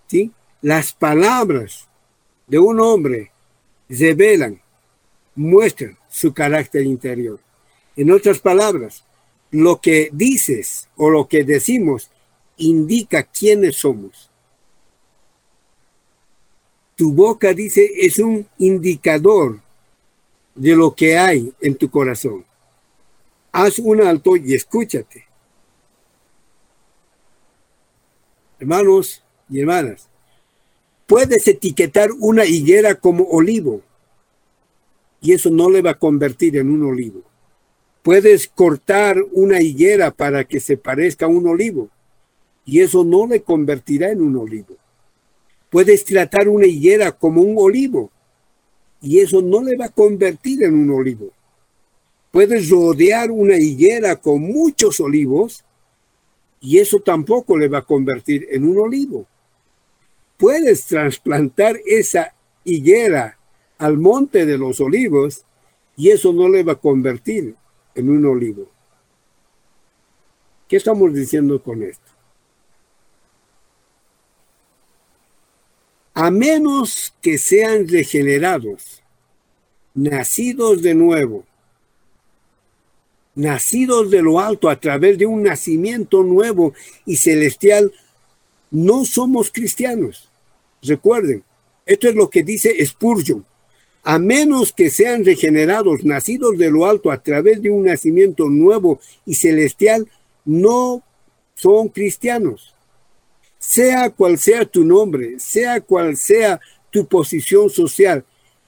[0.07, 0.31] ¿sí?
[0.61, 1.87] Las palabras
[2.47, 3.31] de un hombre
[3.89, 4.61] revelan,
[5.35, 7.39] muestran su carácter interior.
[7.95, 9.03] En otras palabras,
[9.49, 12.10] lo que dices o lo que decimos
[12.61, 14.29] indica quiénes somos.
[16.95, 19.59] Tu boca, dice, es un indicador
[20.55, 22.45] de lo que hay en tu corazón.
[23.51, 25.25] Haz un alto y escúchate.
[28.59, 30.07] Hermanos y hermanas,
[31.07, 33.81] puedes etiquetar una higuera como olivo
[35.19, 37.23] y eso no le va a convertir en un olivo.
[38.03, 41.89] Puedes cortar una higuera para que se parezca a un olivo
[42.65, 44.75] y eso no le convertirá en un olivo.
[45.69, 48.11] Puedes tratar una higuera como un olivo
[49.01, 51.31] y eso no le va a convertir en un olivo.
[52.31, 55.63] Puedes rodear una higuera con muchos olivos
[56.59, 59.25] y eso tampoco le va a convertir en un olivo.
[60.37, 62.33] Puedes trasplantar esa
[62.63, 63.37] higuera
[63.77, 65.43] al monte de los olivos
[65.97, 67.55] y eso no le va a convertir
[67.95, 68.69] en un olivo.
[70.67, 72.10] ¿Qué estamos diciendo con esto?
[76.13, 79.01] A menos que sean regenerados,
[79.93, 81.45] nacidos de nuevo,
[83.33, 86.73] nacidos de lo alto a través de un nacimiento nuevo
[87.05, 87.93] y celestial,
[88.71, 90.29] no somos cristianos.
[90.81, 91.43] Recuerden,
[91.85, 93.45] esto es lo que dice Spurgeon.
[94.03, 98.99] A menos que sean regenerados, nacidos de lo alto a través de un nacimiento nuevo
[99.25, 100.09] y celestial,
[100.43, 101.03] no
[101.55, 102.73] son cristianos
[103.61, 106.59] sea cual sea tu nombre, sea cual sea
[106.89, 108.25] tu posición social,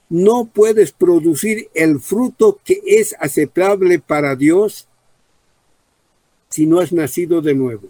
[0.07, 4.87] no puedes producir el fruto que es aceptable para Dios
[6.49, 7.89] si no has nacido de nuevo.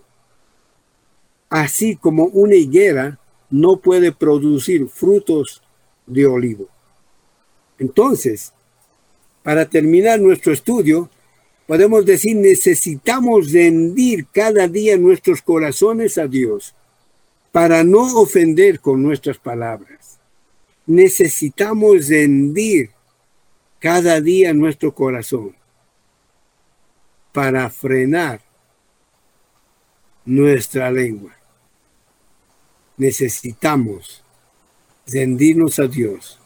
[1.50, 5.62] Así como una higuera no puede producir frutos
[6.08, 6.70] de olivo.
[7.80, 8.54] Entonces,
[9.44, 11.10] para terminar nuestro estudio,
[11.68, 16.74] podemos decir necesitamos rendir cada día nuestros corazones a Dios
[17.54, 20.18] para no ofender con nuestras palabras.
[20.88, 22.90] Necesitamos rendir
[23.78, 25.56] cada día nuestro corazón
[27.32, 28.42] para frenar
[30.26, 31.32] nuestra lengua.
[32.98, 34.24] Necesitamos
[35.06, 36.40] rendirnos a Dios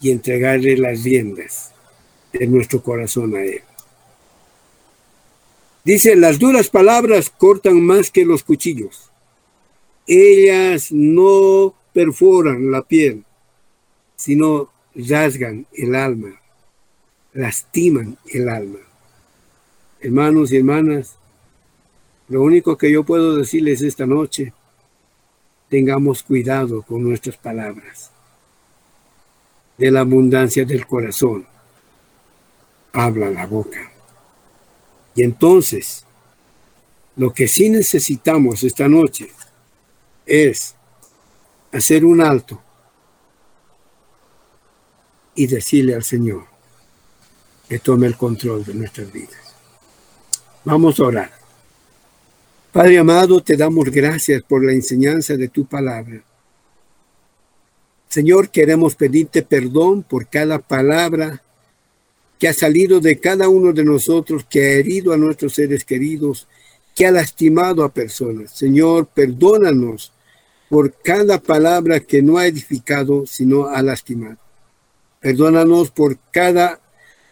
[0.00, 1.72] y entregarle las riendas
[2.32, 3.62] de nuestro corazón a Él.
[5.84, 9.11] Dice, las duras palabras cortan más que los cuchillos
[10.06, 13.24] ellas no perforan la piel,
[14.16, 16.40] sino rasgan el alma,
[17.32, 18.78] lastiman el alma.
[20.00, 21.16] Hermanos y hermanas,
[22.28, 24.52] lo único que yo puedo decirles esta noche,
[25.68, 28.10] tengamos cuidado con nuestras palabras.
[29.78, 31.46] De la abundancia del corazón
[32.92, 33.90] habla la boca.
[35.14, 36.04] Y entonces,
[37.16, 39.28] lo que sí necesitamos esta noche
[40.26, 40.74] es
[41.72, 42.62] hacer un alto
[45.34, 46.44] y decirle al Señor
[47.68, 49.40] que tome el control de nuestras vidas.
[50.64, 51.32] Vamos a orar.
[52.70, 56.22] Padre amado, te damos gracias por la enseñanza de tu palabra.
[58.08, 61.42] Señor, queremos pedirte perdón por cada palabra
[62.38, 66.48] que ha salido de cada uno de nosotros, que ha herido a nuestros seres queridos,
[66.94, 68.52] que ha lastimado a personas.
[68.52, 70.12] Señor, perdónanos
[70.68, 74.38] por cada palabra que no ha edificado, sino ha lastimado.
[75.20, 76.80] Perdónanos por cada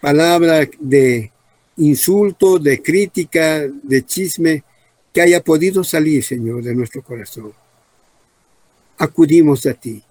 [0.00, 1.32] palabra de
[1.76, 4.64] insulto, de crítica, de chisme
[5.12, 7.52] que haya podido salir, Señor, de nuestro corazón.
[8.98, 10.02] Acudimos a ti,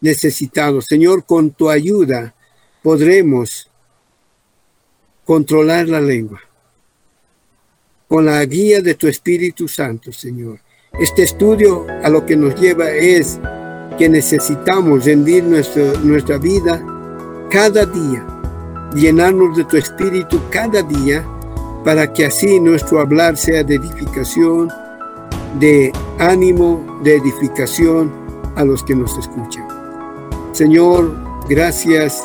[0.00, 0.86] necesitados.
[0.86, 2.34] Señor, con tu ayuda
[2.82, 3.70] podremos
[5.24, 6.42] controlar la lengua
[8.12, 10.58] con la guía de tu Espíritu Santo, Señor.
[11.00, 13.40] Este estudio a lo que nos lleva es
[13.96, 16.84] que necesitamos rendir nuestra vida
[17.50, 18.26] cada día,
[18.94, 21.26] llenarnos de tu Espíritu cada día,
[21.86, 24.68] para que así nuestro hablar sea de edificación
[25.58, 28.12] de ánimo, de edificación
[28.56, 29.66] a los que nos escuchan.
[30.52, 31.16] Señor,
[31.48, 32.22] gracias.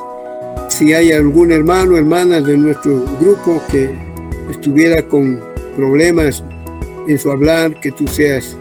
[0.67, 3.97] Si hay algún hermano hermana de nuestro grupo que
[4.51, 6.43] estuviera con problemas
[7.07, 8.57] en su hablar, que tú seas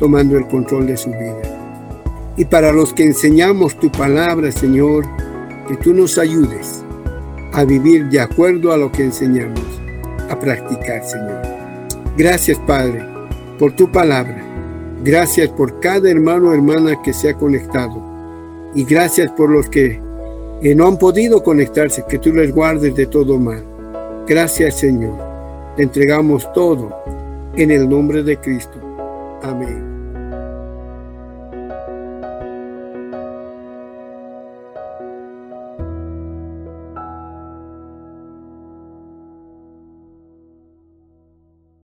[0.00, 1.42] tomando el control de su vida.
[2.36, 5.04] Y para los que enseñamos tu palabra, Señor,
[5.68, 6.82] que tú nos ayudes
[7.52, 9.62] a vivir de acuerdo a lo que enseñamos,
[10.28, 11.42] a practicar, Señor.
[12.16, 13.04] Gracias, Padre,
[13.58, 14.42] por tu palabra.
[15.04, 18.02] Gracias por cada hermano o hermana que se ha conectado.
[18.74, 20.00] Y gracias por los que
[20.74, 23.62] no han podido conectarse, que tú les guardes de todo mal.
[24.26, 25.33] Gracias, Señor.
[25.76, 26.90] Te entregamos todo
[27.56, 28.78] en el nombre de Cristo.
[29.42, 29.93] Amén.